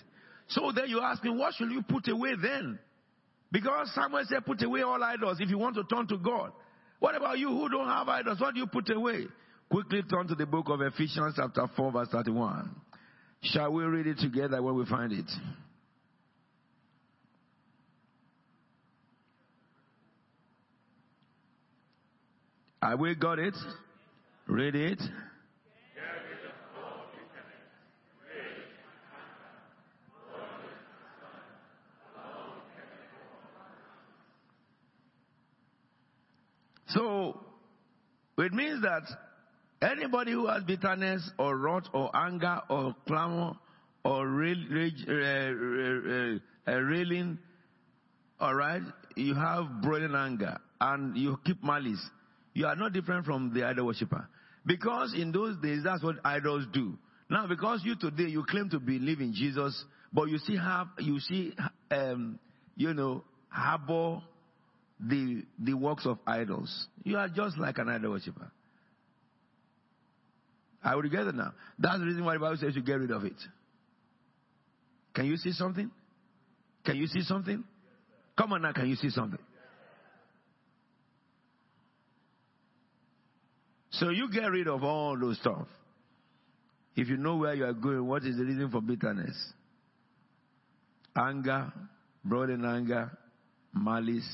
So 0.48 0.72
then 0.76 0.90
you 0.90 1.00
ask 1.02 1.24
me, 1.24 1.30
what 1.30 1.54
should 1.56 1.72
you 1.72 1.82
put 1.82 2.08
away 2.10 2.36
then? 2.42 2.80
Because 3.52 3.94
Samuel 3.94 4.24
said, 4.28 4.46
put 4.46 4.62
away 4.64 4.82
all 4.82 5.02
idols 5.02 5.38
if 5.40 5.50
you 5.50 5.58
want 5.58 5.76
to 5.76 5.84
turn 5.84 6.08
to 6.08 6.18
God. 6.18 6.52
What 7.00 7.16
about 7.16 7.38
you 7.38 7.50
who 7.50 7.70
don't 7.70 7.88
have 7.88 8.10
idols? 8.10 8.40
What 8.40 8.54
do 8.54 8.60
you 8.60 8.68
put 8.68 8.90
away? 8.90 9.28
Quickly 9.70 10.02
turn 10.04 10.28
to 10.28 10.36
the 10.36 10.46
book 10.46 10.68
of 10.70 10.82
Ephesians 10.82 11.34
chapter 11.36 11.66
4 11.76 11.92
verse 11.92 12.08
31. 12.12 12.76
Shall 13.42 13.72
we 13.72 13.84
read 13.84 14.08
it 14.08 14.20
together 14.20 14.62
when 14.62 14.76
we 14.76 14.86
find 14.86 15.12
it? 15.12 15.30
Have 22.84 23.00
we 23.00 23.16
got 23.16 23.40
it? 23.40 23.56
Read 24.46 24.76
it. 24.76 25.02
So, 36.88 37.40
it 38.38 38.52
means 38.52 38.82
that 38.82 39.04
anybody 39.82 40.34
who 40.34 40.48
has 40.48 40.64
bitterness 40.64 41.32
or 41.40 41.56
wrath 41.56 41.84
or 41.94 42.14
anger 42.14 42.60
or 42.70 42.94
clamor 43.08 43.54
or 44.04 44.28
rage, 44.28 45.06
uh, 45.08 45.14
uh, 45.14 46.38
uh, 46.68 46.80
railing, 46.82 47.40
all 48.42 48.56
right, 48.56 48.82
you 49.16 49.36
have 49.36 49.82
broiling 49.82 50.16
anger 50.16 50.58
and 50.82 51.16
you 51.18 51.40
keep 51.46 51.64
malice 51.64 52.10
you 52.54 52.66
are 52.68 52.76
not 52.76 52.94
different 52.94 53.26
from 53.26 53.54
the 53.54 53.64
idol 53.64 53.88
worshiper. 53.88 54.28
Because 54.66 55.14
in 55.14 55.32
those 55.32 55.58
days, 55.58 55.84
that's 55.84 56.04
what 56.04 56.16
idols 56.24 56.66
do. 56.74 56.98
Now, 57.30 57.48
because 57.48 57.82
you 57.84 57.96
today, 57.96 58.30
you 58.30 58.46
claim 58.48 58.70
to 58.70 58.80
believe 58.80 59.20
in 59.20 59.34
Jesus, 59.34 59.84
but 60.12 60.30
you 60.30 60.38
see 60.38 60.56
have, 60.56 60.88
you 61.00 61.20
see, 61.20 61.54
um, 61.92 62.40
you 62.76 62.94
know, 62.94 63.24
harbor 63.50 64.22
the, 65.00 65.44
the 65.60 65.74
works 65.74 66.06
of 66.06 66.20
idols. 66.26 66.88
You 67.04 67.18
are 67.18 67.28
just 67.28 67.58
like 67.58 67.78
an 67.78 67.90
idol 67.90 68.12
worshiper. 68.12 68.52
Are 70.84 70.98
we 70.98 71.04
together 71.04 71.32
now? 71.32 71.54
That's 71.80 72.00
the 72.00 72.06
reason 72.06 72.26
why 72.26 72.34
the 72.34 72.40
Bible 72.40 72.58
says 72.58 72.76
you 72.76 72.84
get 72.84 73.00
rid 73.00 73.12
of 73.12 73.24
it. 73.24 73.36
Can 75.14 75.26
you 75.26 75.38
see 75.38 75.52
something? 75.52 75.90
Can 76.86 76.98
you 76.98 77.08
see 77.08 77.22
something? 77.22 77.64
Come 78.38 78.54
on 78.54 78.62
now, 78.64 78.74
can 78.74 78.90
you 78.90 78.96
see 78.96 79.10
something? 79.10 79.40
So 84.04 84.10
you 84.10 84.30
get 84.30 84.52
rid 84.52 84.68
of 84.68 84.84
all 84.84 85.18
those 85.18 85.40
stuff. 85.40 85.66
If 86.94 87.08
you 87.08 87.16
know 87.16 87.38
where 87.38 87.54
you 87.54 87.64
are 87.64 87.74
going, 87.74 88.06
what 88.06 88.26
is 88.26 88.36
the 88.36 88.44
reason 88.44 88.70
for 88.70 88.82
bitterness? 88.82 89.34
Anger, 91.16 91.72
brooding 92.26 92.66
anger, 92.66 93.18
malice. 93.74 94.28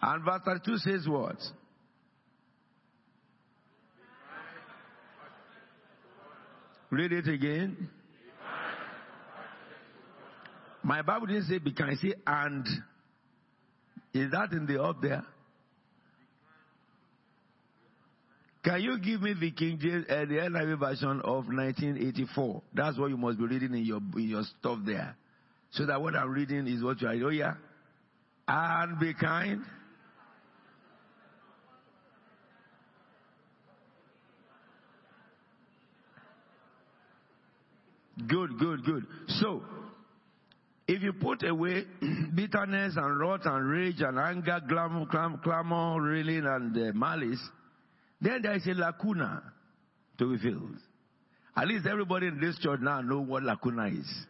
And 0.00 0.24
verse 0.24 0.40
32 0.44 0.78
says 0.78 1.08
what? 1.08 1.36
Read 6.90 7.10
it 7.10 7.26
again. 7.26 7.90
My 10.84 11.02
Bible 11.02 11.26
didn't 11.26 11.46
say 11.46 11.58
be 11.58 11.72
kind, 11.72 11.98
and. 12.24 12.66
Is 14.14 14.30
that 14.30 14.52
in 14.52 14.66
the 14.66 14.80
up 14.80 15.02
there? 15.02 15.24
Can 18.66 18.80
you 18.80 18.98
give 18.98 19.22
me 19.22 19.32
the 19.32 19.52
King 19.52 19.78
James, 19.80 20.06
uh, 20.10 20.24
the 20.24 20.38
NIV 20.38 20.80
version 20.80 21.20
of 21.20 21.46
1984? 21.46 22.62
That's 22.74 22.98
what 22.98 23.10
you 23.10 23.16
must 23.16 23.38
be 23.38 23.46
reading 23.46 23.72
in 23.74 23.84
your 23.84 24.00
in 24.16 24.28
your 24.28 24.42
stuff 24.58 24.80
there, 24.84 25.14
so 25.70 25.86
that 25.86 26.02
what 26.02 26.16
I'm 26.16 26.30
reading 26.30 26.66
is 26.66 26.82
what 26.82 27.00
you 27.00 27.06
are. 27.06 27.14
Oh 27.14 27.28
yeah, 27.28 27.54
and 28.48 28.98
be 28.98 29.14
kind. 29.14 29.62
Good, 38.26 38.58
good, 38.58 38.84
good. 38.84 39.06
So, 39.28 39.62
if 40.88 41.02
you 41.02 41.12
put 41.12 41.44
away 41.44 41.84
bitterness 42.34 42.94
and 42.96 43.20
wrath 43.20 43.42
and 43.44 43.68
rage 43.68 44.00
and 44.00 44.18
anger, 44.18 44.60
clamor, 44.68 45.06
clamor, 45.06 46.02
railing 46.02 46.46
and 46.46 46.76
uh, 46.76 46.92
malice, 46.92 47.38
then 48.20 48.42
there 48.42 48.54
is 48.54 48.66
a 48.66 48.74
lacuna 48.74 49.42
to 50.18 50.32
be 50.32 50.38
filled. 50.42 50.78
At 51.56 51.68
least 51.68 51.86
everybody 51.86 52.26
in 52.28 52.40
this 52.40 52.58
church 52.58 52.80
now 52.80 53.00
know 53.00 53.20
what 53.20 53.42
lacuna 53.42 53.86
is. 53.88 54.26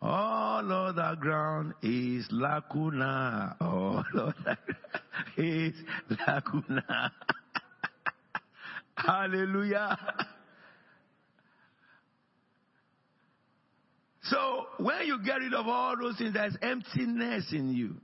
All 0.00 0.70
of 0.70 0.96
the 0.96 1.16
ground 1.18 1.72
is 1.82 2.26
lacuna. 2.30 3.56
All 3.60 4.04
of 4.14 4.34
the 4.44 4.58
is 5.42 5.74
lacuna. 6.26 7.12
Hallelujah. 8.96 9.98
So 14.24 14.66
when 14.78 15.06
you 15.06 15.18
get 15.24 15.38
rid 15.38 15.54
of 15.54 15.66
all 15.66 15.96
those 15.98 16.16
things, 16.18 16.34
there's 16.34 16.56
emptiness 16.60 17.52
in 17.52 17.72
you. 17.72 17.96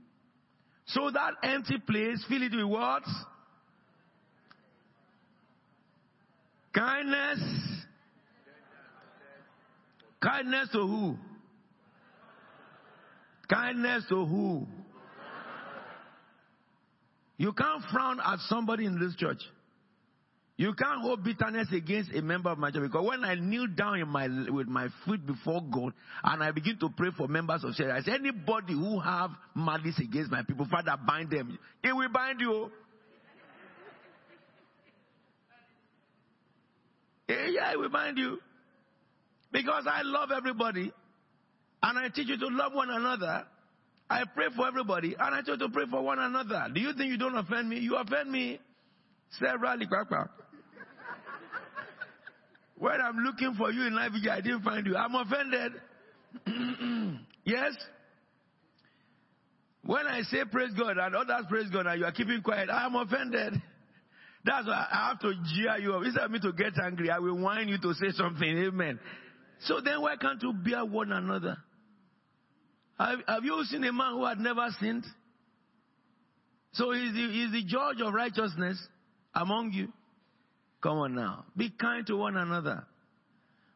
So 0.87 1.09
that 1.11 1.33
empty 1.43 1.77
place, 1.77 2.23
fill 2.27 2.41
it 2.41 2.51
with 2.51 2.65
what? 2.65 3.03
Kindness. 6.73 7.39
Kindness 10.21 10.69
to 10.73 10.79
who? 10.79 11.17
Kindness 13.49 14.05
to 14.09 14.25
who? 14.25 14.67
You 17.37 17.53
can't 17.53 17.83
frown 17.91 18.19
at 18.23 18.39
somebody 18.47 18.85
in 18.85 18.99
this 18.99 19.15
church. 19.15 19.39
You 20.57 20.73
can't 20.73 21.01
hold 21.01 21.23
bitterness 21.23 21.69
against 21.73 22.11
a 22.13 22.21
member 22.21 22.51
of 22.51 22.59
my 22.59 22.69
church 22.69 22.83
because 22.83 23.03
when 23.03 23.25
I 23.25 23.33
kneel 23.33 23.65
down 23.65 24.07
my, 24.09 24.27
with 24.51 24.67
my 24.67 24.89
feet 25.07 25.25
before 25.25 25.59
God 25.73 25.93
and 26.23 26.43
I 26.43 26.51
begin 26.51 26.77
to 26.77 26.89
pray 26.95 27.09
for 27.17 27.27
members 27.27 27.63
of 27.63 27.73
church, 27.73 27.89
I 27.91 28.01
say, 28.01 28.11
anybody 28.11 28.73
who 28.73 28.99
have 28.99 29.31
malice 29.55 29.97
against 29.97 30.29
my 30.29 30.43
people, 30.43 30.67
Father, 30.69 30.95
bind 31.07 31.31
them. 31.31 31.57
It 31.83 31.95
will 31.95 32.09
bind 32.09 32.39
you. 32.41 32.69
Yeah, 37.31 37.69
I 37.69 37.73
remind 37.73 38.17
you. 38.17 38.39
Because 39.51 39.85
I 39.89 40.01
love 40.03 40.29
everybody. 40.35 40.91
And 41.83 41.97
I 41.97 42.09
teach 42.09 42.27
you 42.27 42.37
to 42.37 42.47
love 42.47 42.73
one 42.73 42.89
another. 42.89 43.45
I 44.09 44.23
pray 44.33 44.47
for 44.55 44.67
everybody. 44.67 45.15
And 45.17 45.35
I 45.35 45.41
tell 45.41 45.55
you 45.55 45.67
to 45.67 45.69
pray 45.69 45.85
for 45.89 46.01
one 46.01 46.19
another. 46.19 46.67
Do 46.73 46.79
you 46.79 46.93
think 46.93 47.09
you 47.11 47.17
don't 47.17 47.37
offend 47.37 47.69
me? 47.69 47.79
You 47.79 47.95
offend 47.95 48.31
me 48.31 48.59
severally. 49.39 49.87
when 52.77 53.01
I'm 53.01 53.17
looking 53.17 53.55
for 53.57 53.71
you 53.71 53.87
in 53.87 53.95
life, 53.95 54.11
I 54.29 54.41
didn't 54.41 54.63
find 54.63 54.85
you. 54.85 54.95
I'm 54.95 55.15
offended. 55.15 55.73
yes? 57.45 57.73
When 59.83 60.05
I 60.05 60.21
say 60.23 60.43
praise 60.51 60.71
God 60.77 60.97
and 60.97 61.15
others 61.15 61.45
praise 61.49 61.69
God 61.71 61.87
and 61.87 61.99
you 61.99 62.05
are 62.05 62.11
keeping 62.11 62.41
quiet, 62.41 62.69
I'm 62.69 62.95
offended. 62.95 63.61
That's 64.43 64.65
why 64.65 64.87
I 64.91 65.09
have 65.09 65.19
to 65.19 65.33
jeer 65.53 65.77
you 65.77 65.93
up. 65.93 66.03
Instead 66.03 66.23
of 66.23 66.31
me 66.31 66.39
to 66.39 66.51
get 66.53 66.73
angry, 66.83 67.09
I 67.11 67.19
will 67.19 67.37
whine 67.37 67.67
you 67.67 67.77
to 67.77 67.93
say 67.93 68.11
something. 68.11 68.49
Amen. 68.49 68.99
So 69.61 69.81
then 69.83 70.01
why 70.01 70.15
can't 70.15 70.41
you 70.41 70.53
bear 70.53 70.83
one 70.83 71.11
another? 71.11 71.57
Have, 72.97 73.19
have 73.27 73.43
you 73.43 73.63
seen 73.65 73.83
a 73.83 73.93
man 73.93 74.13
who 74.13 74.25
had 74.25 74.39
never 74.39 74.67
sinned? 74.79 75.05
So 76.73 76.91
he's 76.91 77.13
the, 77.13 77.27
he's 77.31 77.51
the 77.51 77.63
judge 77.65 78.01
of 78.01 78.13
righteousness 78.13 78.81
among 79.35 79.71
you. 79.73 79.89
Come 80.81 80.97
on 80.97 81.15
now. 81.15 81.45
Be 81.55 81.69
kind 81.69 82.05
to 82.07 82.15
one 82.15 82.37
another. 82.37 82.85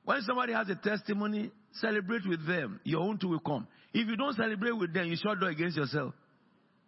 When 0.04 0.22
somebody 0.22 0.54
has 0.54 0.70
a 0.70 0.76
testimony, 0.76 1.52
celebrate 1.74 2.28
with 2.28 2.48
them. 2.48 2.80
Your 2.84 3.02
own 3.02 3.18
too 3.20 3.30
will 3.30 3.40
come. 3.40 3.68
If 3.94 4.08
you 4.08 4.16
don't 4.16 4.36
celebrate 4.36 4.78
with 4.78 4.94
them, 4.94 5.08
you 5.08 5.18
shall 5.22 5.36
do 5.36 5.46
against 5.46 5.78
yourself. 5.78 6.14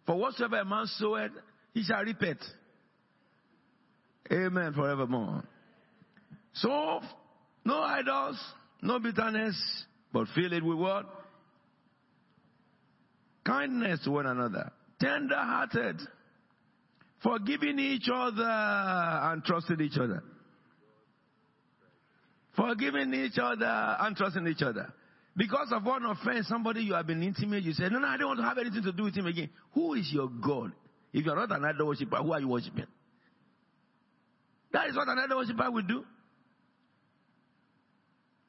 For 0.06 0.16
whatsoever 0.16 0.58
a 0.58 0.64
man 0.64 0.86
soweth, 0.86 1.32
he 1.74 1.82
shall 1.82 2.02
reap 2.02 2.22
it. 2.22 2.38
Amen 4.30 4.72
forevermore. 4.74 5.42
So, 6.54 7.00
no 7.64 7.80
idols, 7.82 8.38
no 8.82 8.98
bitterness, 8.98 9.56
but 10.12 10.26
fill 10.34 10.52
it 10.52 10.64
with 10.64 10.78
what? 10.78 11.06
Kindness 13.44 14.00
to 14.04 14.10
one 14.10 14.26
another. 14.26 14.70
Tender 15.00 15.36
hearted. 15.36 16.00
Forgiving 17.22 17.78
each 17.78 18.08
other 18.12 18.42
and 18.44 19.42
trusting 19.44 19.80
each 19.80 19.96
other. 19.98 20.22
Forgiving 22.54 23.14
each 23.14 23.38
other 23.40 23.96
and 24.00 24.16
trusting 24.16 24.46
each 24.46 24.62
other. 24.62 24.92
Because 25.36 25.68
of 25.72 25.84
one 25.84 26.04
offense, 26.04 26.48
somebody 26.48 26.82
you 26.82 26.94
have 26.94 27.06
been 27.06 27.22
intimate, 27.22 27.62
you 27.62 27.72
say, 27.72 27.88
No, 27.88 28.00
no, 28.00 28.08
I 28.08 28.16
don't 28.16 28.28
want 28.28 28.40
to 28.40 28.44
have 28.44 28.58
anything 28.58 28.82
to 28.82 28.92
do 28.92 29.04
with 29.04 29.14
him 29.16 29.26
again. 29.26 29.48
Who 29.72 29.94
is 29.94 30.10
your 30.12 30.28
God? 30.28 30.72
If 31.12 31.24
you're 31.24 31.36
not 31.36 31.52
an 31.52 31.64
idol 31.64 31.86
worshiper, 31.86 32.16
who 32.16 32.32
are 32.32 32.40
you 32.40 32.48
worshiping? 32.48 32.86
That 34.72 34.88
is 34.88 34.96
what 34.96 35.08
another 35.08 35.36
worshiper 35.36 35.70
will 35.70 35.82
do. 35.82 36.04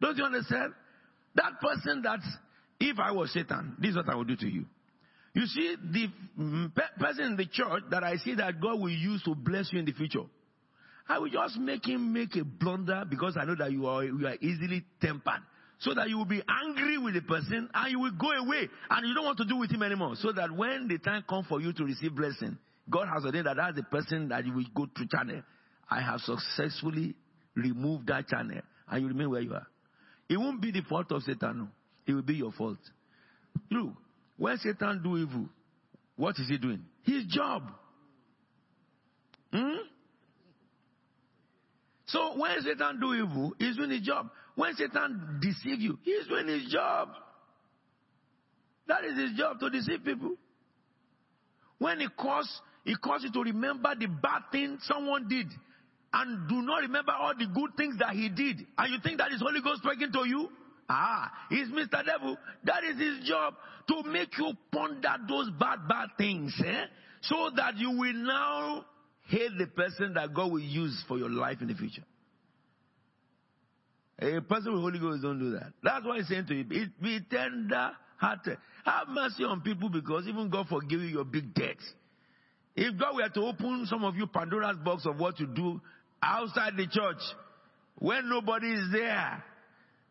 Don't 0.01 0.17
you 0.17 0.23
understand? 0.23 0.73
That 1.35 1.59
person 1.61 2.01
that, 2.03 2.19
if 2.79 2.99
I 2.99 3.11
was 3.11 3.31
Satan, 3.33 3.75
this 3.79 3.91
is 3.91 3.95
what 3.95 4.09
I 4.09 4.15
would 4.15 4.27
do 4.27 4.35
to 4.35 4.47
you. 4.47 4.65
You 5.33 5.45
see, 5.45 5.75
the 5.91 6.07
pe- 6.75 6.99
person 7.03 7.25
in 7.25 7.37
the 7.37 7.45
church 7.45 7.83
that 7.91 8.03
I 8.03 8.15
see 8.17 8.35
that 8.35 8.59
God 8.59 8.79
will 8.79 8.89
use 8.89 9.21
to 9.23 9.35
bless 9.35 9.71
you 9.71 9.79
in 9.79 9.85
the 9.85 9.91
future, 9.91 10.23
I 11.07 11.19
will 11.19 11.29
just 11.29 11.57
make 11.57 11.87
him 11.87 12.13
make 12.13 12.35
a 12.35 12.43
blunder 12.43 13.03
because 13.09 13.37
I 13.39 13.45
know 13.45 13.55
that 13.55 13.71
you 13.71 13.87
are, 13.87 14.03
you 14.03 14.27
are 14.27 14.35
easily 14.41 14.85
tempered. 15.01 15.41
So 15.79 15.93
that 15.93 16.09
you 16.09 16.17
will 16.17 16.25
be 16.25 16.41
angry 16.47 16.97
with 16.97 17.13
the 17.13 17.21
person 17.21 17.69
and 17.73 17.91
you 17.91 18.01
will 18.01 18.11
go 18.11 18.31
away 18.31 18.67
and 18.89 19.07
you 19.07 19.13
don't 19.13 19.23
want 19.23 19.37
to 19.37 19.45
do 19.45 19.55
with 19.55 19.71
him 19.71 19.81
anymore. 19.81 20.15
So 20.17 20.33
that 20.33 20.51
when 20.51 20.89
the 20.89 20.97
time 20.97 21.23
comes 21.27 21.47
for 21.47 21.61
you 21.61 21.71
to 21.71 21.83
receive 21.85 22.13
blessing, 22.13 22.57
God 22.89 23.07
has 23.07 23.23
ordained 23.23 23.45
that 23.45 23.55
that's 23.55 23.77
the 23.77 23.83
person 23.83 24.27
that 24.27 24.45
you 24.45 24.53
will 24.53 24.65
go 24.75 24.87
to 24.87 25.07
channel. 25.07 25.41
I 25.89 26.01
have 26.01 26.19
successfully 26.21 27.15
removed 27.55 28.07
that 28.07 28.27
channel 28.27 28.61
and 28.89 29.01
you 29.01 29.07
remain 29.07 29.29
where 29.29 29.41
you 29.41 29.53
are. 29.53 29.67
It 30.29 30.37
won't 30.37 30.61
be 30.61 30.71
the 30.71 30.81
fault 30.81 31.11
of 31.11 31.23
Satan. 31.23 31.57
No. 31.57 31.67
It 32.05 32.13
will 32.13 32.21
be 32.21 32.35
your 32.35 32.51
fault. 32.51 32.77
Look, 33.71 33.93
when 34.37 34.57
Satan 34.57 35.01
do 35.03 35.17
evil, 35.17 35.49
what 36.15 36.35
is 36.39 36.47
he 36.47 36.57
doing? 36.57 36.83
His 37.03 37.25
job. 37.25 37.63
Hmm? 39.51 39.77
So 42.05 42.39
when 42.39 42.61
Satan 42.61 42.99
do 42.99 43.13
evil, 43.13 43.53
he's 43.57 43.75
doing 43.75 43.91
his 43.91 44.01
job. 44.01 44.29
When 44.55 44.75
Satan 44.75 45.39
deceive 45.41 45.79
you, 45.79 45.97
he's 46.03 46.27
doing 46.27 46.47
his 46.47 46.71
job. 46.71 47.09
That 48.87 49.05
is 49.05 49.17
his 49.17 49.37
job 49.37 49.59
to 49.59 49.69
deceive 49.69 50.03
people. 50.03 50.35
When 51.77 51.99
he 51.99 52.07
cause, 52.17 52.49
he 52.83 52.95
cause 52.95 53.23
you 53.23 53.31
to 53.31 53.41
remember 53.41 53.93
the 53.97 54.07
bad 54.07 54.43
thing 54.51 54.77
someone 54.81 55.27
did 55.27 55.47
and 56.13 56.49
do 56.49 56.61
not 56.61 56.81
remember 56.81 57.11
all 57.11 57.33
the 57.37 57.45
good 57.45 57.71
things 57.77 57.97
that 57.99 58.11
he 58.11 58.29
did. 58.29 58.65
And 58.77 58.93
you 58.93 58.99
think 59.03 59.19
that 59.19 59.31
is 59.31 59.41
Holy 59.41 59.61
Ghost 59.61 59.83
speaking 59.83 60.11
to 60.11 60.27
you? 60.27 60.49
Ah, 60.89 61.31
he's 61.49 61.67
Mr. 61.67 62.03
Devil. 62.03 62.37
That 62.63 62.83
is 62.83 62.97
his 62.97 63.27
job 63.27 63.53
to 63.89 64.03
make 64.09 64.35
you 64.37 64.53
ponder 64.71 65.15
those 65.27 65.49
bad, 65.59 65.87
bad 65.87 66.09
things, 66.17 66.59
eh? 66.65 66.85
So 67.21 67.51
that 67.55 67.77
you 67.77 67.91
will 67.91 68.13
now 68.13 68.85
hate 69.27 69.51
the 69.59 69.67
person 69.67 70.13
that 70.15 70.33
God 70.33 70.51
will 70.51 70.59
use 70.59 71.03
for 71.07 71.17
your 71.19 71.29
life 71.29 71.61
in 71.61 71.67
the 71.67 71.75
future. 71.75 72.03
A 74.21 74.41
person 74.41 74.73
with 74.73 74.81
Holy 74.81 74.99
Ghost 74.99 75.21
don't 75.21 75.39
do 75.39 75.51
that. 75.51 75.71
That's 75.83 76.05
why 76.05 76.17
he's 76.17 76.27
saying 76.27 76.47
to 76.47 76.55
you, 76.55 76.63
be, 76.63 77.19
tender 77.29 77.91
hearted. 78.17 78.57
Have 78.83 79.07
mercy 79.09 79.43
on 79.43 79.61
people 79.61 79.89
because 79.89 80.27
even 80.27 80.49
God 80.49 80.67
forgive 80.67 81.01
you 81.01 81.07
your 81.07 81.23
big 81.23 81.53
debts. 81.53 81.83
If 82.75 82.97
God 82.97 83.15
were 83.15 83.29
to 83.29 83.41
open 83.41 83.85
some 83.85 84.03
of 84.03 84.15
you 84.15 84.27
Pandora's 84.27 84.77
box 84.77 85.05
of 85.05 85.17
what 85.17 85.37
to 85.37 85.45
do 85.45 85.81
outside 86.21 86.73
the 86.77 86.87
church, 86.87 87.21
when 87.97 88.29
nobody 88.29 88.67
is 88.67 88.91
there, 88.91 89.43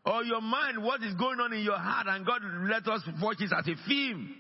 or 0.04 0.24
your 0.24 0.40
mind, 0.40 0.82
what 0.82 1.02
is 1.02 1.14
going 1.14 1.40
on 1.40 1.52
in 1.52 1.62
your 1.62 1.78
heart, 1.78 2.06
and 2.09 2.24
God 2.24 2.40
let 2.68 2.86
us 2.88 3.02
watch 3.20 3.38
this 3.38 3.52
as 3.56 3.66
a 3.66 3.76
film. 3.88 4.34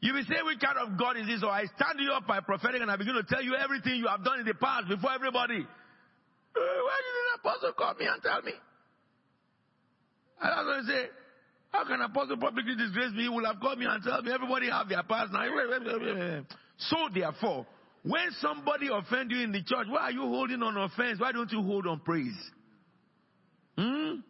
You 0.00 0.14
will 0.14 0.22
say, 0.28 0.36
which 0.44 0.60
kind 0.60 0.78
of 0.78 0.96
God 0.98 1.16
is 1.16 1.26
this? 1.26 1.42
Or 1.42 1.50
I 1.50 1.64
stand 1.64 1.98
you 1.98 2.12
up 2.12 2.26
by 2.26 2.38
prophetic 2.40 2.80
and 2.80 2.90
I 2.90 2.96
begin 2.96 3.14
to 3.14 3.24
tell 3.24 3.42
you 3.42 3.56
everything 3.56 3.96
you 3.96 4.06
have 4.06 4.24
done 4.24 4.38
in 4.38 4.46
the 4.46 4.54
past 4.54 4.86
before 4.86 5.10
everybody. 5.10 5.58
Uh, 5.58 6.60
why 6.60 6.98
did 7.02 7.14
an 7.18 7.40
apostle 7.40 7.72
call 7.72 7.94
me 7.94 8.06
and 8.06 8.22
tell 8.22 8.42
me? 8.42 8.52
And 10.40 10.54
I 10.54 10.62
was 10.62 10.66
going 10.66 10.86
to 10.86 10.92
say, 10.92 11.10
how 11.72 11.84
can 11.84 12.00
apostle 12.00 12.36
publicly 12.36 12.76
disgrace 12.76 13.10
me? 13.12 13.24
He 13.24 13.28
will 13.28 13.44
have 13.44 13.58
called 13.60 13.78
me 13.78 13.86
and 13.86 14.02
tell 14.02 14.22
me 14.22 14.30
everybody 14.32 14.70
have 14.70 14.88
their 14.88 15.02
past 15.02 15.32
now. 15.32 15.42
So 16.78 16.96
therefore, 17.12 17.66
when 18.08 18.30
somebody 18.40 18.88
offend 18.90 19.30
you 19.30 19.40
in 19.40 19.52
the 19.52 19.62
church, 19.62 19.86
why 19.90 20.04
are 20.04 20.10
you 20.10 20.22
holding 20.22 20.62
on 20.62 20.76
offense? 20.78 21.20
Why 21.20 21.30
don't 21.30 21.52
you 21.52 21.62
hold 21.62 21.86
on 21.86 22.00
praise? 22.00 22.38
Hmm? 23.76 24.20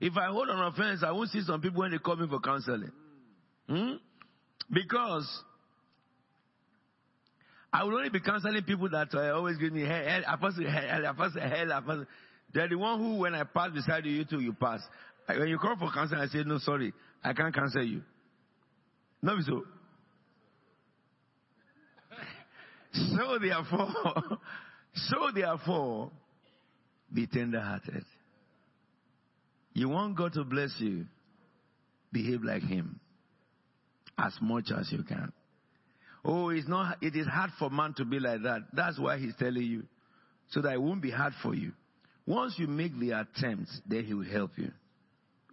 If 0.00 0.16
I 0.16 0.26
hold 0.26 0.48
on 0.48 0.72
offense, 0.72 1.02
I 1.06 1.12
won't 1.12 1.28
see 1.28 1.42
some 1.42 1.60
people 1.60 1.80
when 1.80 1.90
they 1.90 1.98
call 1.98 2.16
me 2.16 2.26
for 2.26 2.40
counseling. 2.40 2.92
Hmm? 3.68 3.92
Because 4.72 5.28
I 7.70 7.84
will 7.84 7.94
only 7.94 8.08
be 8.08 8.20
counseling 8.20 8.62
people 8.62 8.88
that 8.88 9.08
uh, 9.12 9.34
always 9.34 9.58
give 9.58 9.74
me 9.74 9.82
hell, 9.82 10.02
hell, 10.02 10.48
hell, 10.48 11.82
hell. 11.86 12.06
They're 12.54 12.68
the 12.68 12.76
one 12.76 12.98
who, 12.98 13.16
when 13.16 13.34
I 13.34 13.44
pass 13.44 13.70
beside 13.72 14.06
you, 14.06 14.12
you 14.12 14.24
too, 14.24 14.40
you 14.40 14.54
pass. 14.54 14.80
When 15.26 15.48
you 15.48 15.58
call 15.58 15.76
for 15.76 15.90
counseling, 15.92 16.22
I 16.22 16.26
say, 16.28 16.42
no, 16.46 16.56
sorry, 16.58 16.94
I 17.22 17.34
can't 17.34 17.54
counsel 17.54 17.82
you. 17.84 18.00
No, 19.20 19.36
so. 19.46 19.64
So 23.16 23.38
therefore, 23.38 24.38
so 24.94 25.30
therefore, 25.34 26.10
be 27.12 27.26
tender 27.26 27.60
hearted. 27.60 28.04
You 29.72 29.88
want 29.88 30.16
God 30.16 30.32
to 30.34 30.44
bless 30.44 30.74
you, 30.78 31.06
behave 32.12 32.42
like 32.42 32.62
Him 32.62 33.00
as 34.18 34.34
much 34.40 34.70
as 34.76 34.90
you 34.90 35.02
can. 35.02 35.32
Oh, 36.24 36.48
it's 36.48 36.66
not, 36.66 36.96
it 37.02 37.14
is 37.14 37.26
hard 37.26 37.50
for 37.58 37.70
man 37.70 37.94
to 37.98 38.04
be 38.04 38.18
like 38.18 38.42
that. 38.42 38.62
That's 38.72 38.98
why 38.98 39.18
He's 39.18 39.34
telling 39.38 39.62
you. 39.62 39.84
So 40.50 40.62
that 40.62 40.72
it 40.72 40.82
won't 40.82 41.02
be 41.02 41.10
hard 41.10 41.34
for 41.42 41.54
you. 41.54 41.72
Once 42.26 42.54
you 42.56 42.66
make 42.66 42.98
the 42.98 43.12
attempt, 43.12 43.70
then 43.86 44.04
He 44.04 44.14
will 44.14 44.24
help 44.24 44.52
you. 44.56 44.72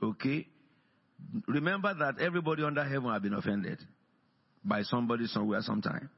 Okay? 0.02 0.48
Remember 1.48 1.94
that 1.94 2.20
everybody 2.20 2.64
under 2.64 2.84
heaven 2.84 3.12
have 3.12 3.22
been 3.22 3.34
offended 3.34 3.80
by 4.64 4.84
somebody 4.84 5.28
somewhere 5.28 5.62
sometime. 5.62 6.10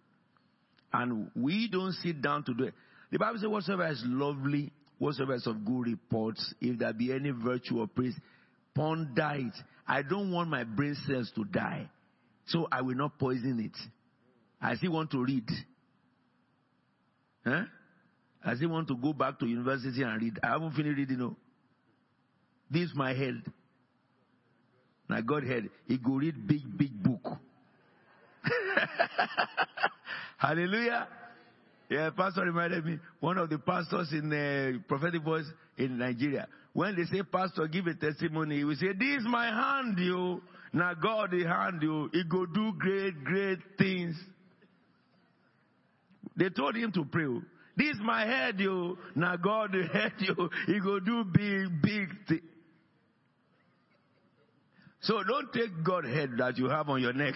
And 0.96 1.30
we 1.36 1.68
don't 1.68 1.92
sit 1.92 2.22
down 2.22 2.44
to 2.46 2.54
do 2.54 2.64
it. 2.66 2.74
The 3.12 3.20
Bible 3.20 3.38
says, 3.40 3.50
whatsoever 3.50 3.88
is 3.88 4.02
lovely, 4.06 4.72
whatsoever 4.98 5.36
is 5.36 5.46
of 5.46 5.66
good 5.66 5.88
reports, 5.88 6.54
if 6.62 6.80
there 6.80 6.94
be 6.94 7.12
any 7.12 7.32
virtue 7.32 7.80
or 7.80 7.88
praise, 7.88 8.16
ponder 8.74 9.32
it. 9.36 9.54
I 9.86 10.02
don't 10.04 10.32
want 10.32 10.50
my 10.50 10.64
brain 10.64 10.96
cells 11.06 11.32
to 11.36 11.44
die. 11.44 11.90
So 12.48 12.68
I 12.72 12.82
will 12.82 12.96
not 12.96 13.20
poison 13.20 13.60
it. 13.60 13.78
I 14.62 14.76
still 14.76 14.94
want 14.94 15.12
to 15.12 15.24
read. 15.24 15.50
Huh? 17.44 17.64
I 18.44 18.56
still 18.56 18.70
want 18.70 18.88
to 18.88 18.96
go 18.96 19.12
back 19.12 19.38
to 19.40 19.46
university 19.46 20.02
and 20.02 20.22
read. 20.22 20.40
I 20.42 20.52
haven't 20.52 20.72
finished 20.76 20.98
reading. 20.98 21.20
No. 21.20 21.36
This 22.72 22.90
is 22.90 22.96
my 22.96 23.14
head. 23.14 23.44
My 25.10 25.22
God 25.22 25.44
head. 25.44 25.70
He 25.88 25.98
go 25.98 26.14
read 26.14 26.48
big, 26.48 26.78
big 26.78 27.04
book. 27.04 27.38
Hallelujah. 30.46 31.08
Yeah, 31.90 32.12
pastor 32.16 32.42
reminded 32.42 32.86
me, 32.86 33.00
one 33.20 33.40
of 33.40 33.50
the 33.50 33.58
pastors 33.58 34.12
in 34.12 34.30
the 34.30 34.80
prophetic 34.88 35.24
voice 35.24 35.46
in 35.78 35.98
Nigeria. 35.98 36.48
When 36.74 36.96
they 36.96 37.04
say, 37.06 37.24
pastor, 37.24 37.68
give 37.68 37.88
a 37.88 37.96
testimony, 37.96 38.58
he 38.58 38.64
will 38.64 38.76
say, 38.76 38.94
this 38.98 39.22
is 39.22 39.26
my 39.28 39.48
hand, 39.48 39.98
you. 39.98 40.42
Now 40.72 40.94
God, 40.94 41.32
the 41.32 41.46
hand, 41.46 41.82
you. 41.82 42.10
He 42.14 42.24
go 42.30 42.46
do 42.46 42.74
great, 42.78 43.24
great 43.24 43.60
things. 43.78 44.16
They 46.38 46.50
told 46.50 46.76
him 46.76 46.92
to 46.92 47.06
pray. 47.06 47.26
Oh, 47.26 47.42
this 47.78 47.96
is 47.96 48.02
my 48.04 48.26
head, 48.26 48.60
you. 48.60 48.98
Now 49.16 49.38
God, 49.38 49.72
the 49.72 49.88
head, 49.88 50.14
you. 50.20 50.50
He 50.68 50.80
go 50.80 51.00
do 51.00 51.24
big, 51.24 51.82
big 51.82 52.10
things. 52.28 52.42
So 55.06 55.22
don't 55.24 55.54
take 55.54 55.84
God 55.84 56.06
head 56.06 56.32
that 56.40 56.58
you 56.58 56.68
have 56.68 56.90
on 56.90 57.00
your 57.00 57.14
neck 57.14 57.36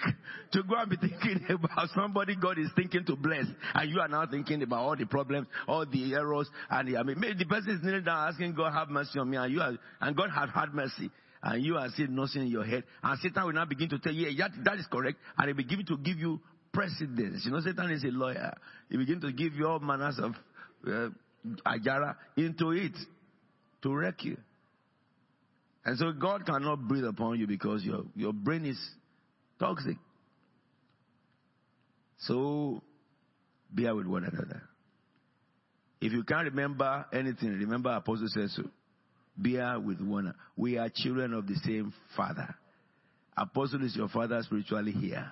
to 0.54 0.64
go 0.64 0.76
and 0.76 0.90
be 0.90 0.98
thinking 0.98 1.46
about 1.50 1.90
somebody 1.94 2.36
God 2.36 2.58
is 2.58 2.70
thinking 2.76 3.06
to 3.06 3.16
bless, 3.16 3.46
and 3.76 3.92
you 3.92 4.00
are 4.00 4.08
now 4.08 4.26
thinking 4.26 4.64
about 4.64 4.80
all 4.80 4.96
the 4.96 5.06
problems, 5.06 5.48
all 5.68 5.86
the 5.86 6.16
errors, 6.16 6.50
and 6.72 6.88
the, 6.88 6.98
I 6.98 7.04
mean, 7.04 7.20
maybe 7.20 7.36
the 7.38 7.46
person 7.46 7.76
is 7.76 7.84
kneeling 7.84 8.06
down 8.06 8.28
asking 8.28 8.56
God 8.56 8.74
have 8.74 8.90
mercy 8.90 9.20
on 9.20 9.30
me, 9.30 9.38
and 9.38 9.54
you 9.54 9.62
are, 9.62 9.74
and 10.02 10.18
God 10.18 10.32
has 10.32 10.50
had 10.54 10.74
mercy, 10.74 11.12
and 11.44 11.64
you 11.64 11.78
are 11.78 11.88
still 11.90 12.08
nothing 12.08 12.42
in 12.42 12.48
your 12.48 12.66
head, 12.66 12.84
and 13.04 13.20
Satan 13.20 13.46
will 13.46 13.54
now 13.54 13.66
begin 13.66 13.90
to 13.90 14.00
tell 14.00 14.14
you, 14.14 14.28
yeah, 14.28 14.48
that, 14.48 14.64
that 14.64 14.80
is 14.80 14.88
correct, 14.92 15.20
and 15.38 15.48
he 15.48 15.54
begin 15.54 15.86
to 15.86 15.98
give 15.98 16.18
you 16.18 16.40
precedence. 16.74 17.44
You 17.46 17.52
know, 17.52 17.62
Satan 17.62 17.92
is 17.92 18.04
a 18.04 18.08
lawyer. 18.08 18.52
He 18.90 18.98
begin 18.98 19.22
to 19.22 19.32
give 19.32 19.54
you 19.54 19.68
all 19.68 19.80
manners 19.80 20.20
of 20.20 20.32
uh, 20.88 21.10
ajara 21.68 22.16
into 22.36 22.72
it 22.72 22.94
to 23.84 23.94
wreck 23.94 24.24
you. 24.24 24.38
And 25.90 25.98
so 25.98 26.12
God 26.12 26.46
cannot 26.46 26.88
breathe 26.88 27.06
upon 27.06 27.40
you 27.40 27.48
because 27.48 27.84
your, 27.84 28.04
your 28.16 28.32
brain 28.32 28.64
is 28.64 28.80
toxic. 29.60 29.98
So 32.20 32.84
bear 33.72 33.96
with 33.96 34.06
one 34.06 34.24
another. 34.24 34.62
If 36.00 36.12
you 36.12 36.24
can't 36.24 36.46
remember 36.46 37.08
anything, 37.12 37.50
remember 37.58 37.92
Apostle 37.92 38.28
says 38.28 38.54
so. 38.56 38.70
Bear 39.36 39.80
with 39.80 40.00
one 40.00 40.26
another. 40.26 40.38
We 40.56 40.78
are 40.78 40.92
children 40.94 41.34
of 41.34 41.48
the 41.48 41.56
same 41.66 41.92
father. 42.16 42.54
Apostle 43.36 43.84
is 43.84 43.96
your 43.96 44.10
father 44.10 44.40
spiritually 44.44 44.92
here. 44.92 45.32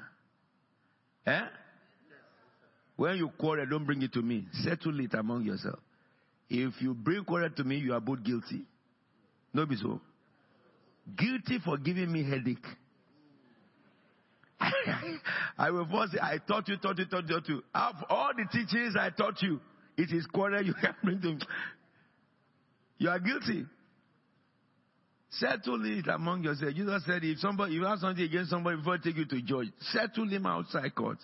Eh? 1.27 1.45
When 2.95 3.17
you 3.17 3.29
quarrel, 3.37 3.67
don't 3.69 3.85
bring 3.85 4.01
it 4.01 4.13
to 4.13 4.23
me. 4.23 4.47
Settle 4.63 4.99
it 5.01 5.13
among 5.13 5.43
yourself. 5.43 5.77
If 6.49 6.81
you 6.81 6.95
bring 6.95 7.25
quarrel 7.25 7.51
to 7.51 7.63
me, 7.63 7.77
you 7.77 7.93
are 7.93 8.01
both 8.01 8.23
guilty. 8.23 8.65
No 9.53 9.67
be 9.67 9.75
so. 9.75 10.01
Guilty 11.15 11.59
for 11.63 11.77
giving 11.77 12.11
me 12.11 12.23
headache. 12.23 12.65
I 15.57 15.69
will 15.69 15.85
first 15.85 16.13
say, 16.13 16.19
I 16.21 16.37
taught 16.45 16.67
you, 16.67 16.77
taught 16.77 16.97
you, 16.97 17.05
taught 17.05 17.29
you, 17.29 17.35
taught 17.35 17.49
you. 17.49 17.63
Of 17.73 17.95
all 18.09 18.31
the 18.35 18.45
teachings 18.51 18.95
I 18.99 19.09
taught 19.11 19.41
you, 19.41 19.59
it 19.97 20.11
is 20.11 20.25
quarrel 20.27 20.63
you 20.63 20.73
bring 21.03 21.21
to 21.21 21.27
me. 21.33 21.39
You 22.97 23.09
are 23.09 23.19
guilty. 23.19 23.65
Settle 25.29 25.83
it 25.85 26.07
among 26.07 26.43
yourselves. 26.43 26.75
Jesus 26.75 27.03
said, 27.05 27.23
if 27.23 27.37
somebody, 27.39 27.73
if 27.75 27.81
you 27.81 27.85
have 27.85 27.99
something 27.99 28.23
against 28.23 28.49
somebody 28.49 28.77
before 28.77 28.95
I 28.95 28.97
take 28.97 29.17
you 29.17 29.25
to 29.25 29.41
judge, 29.41 29.67
settle 29.91 30.27
him 30.27 30.45
outside 30.45 30.95
court. 30.95 31.17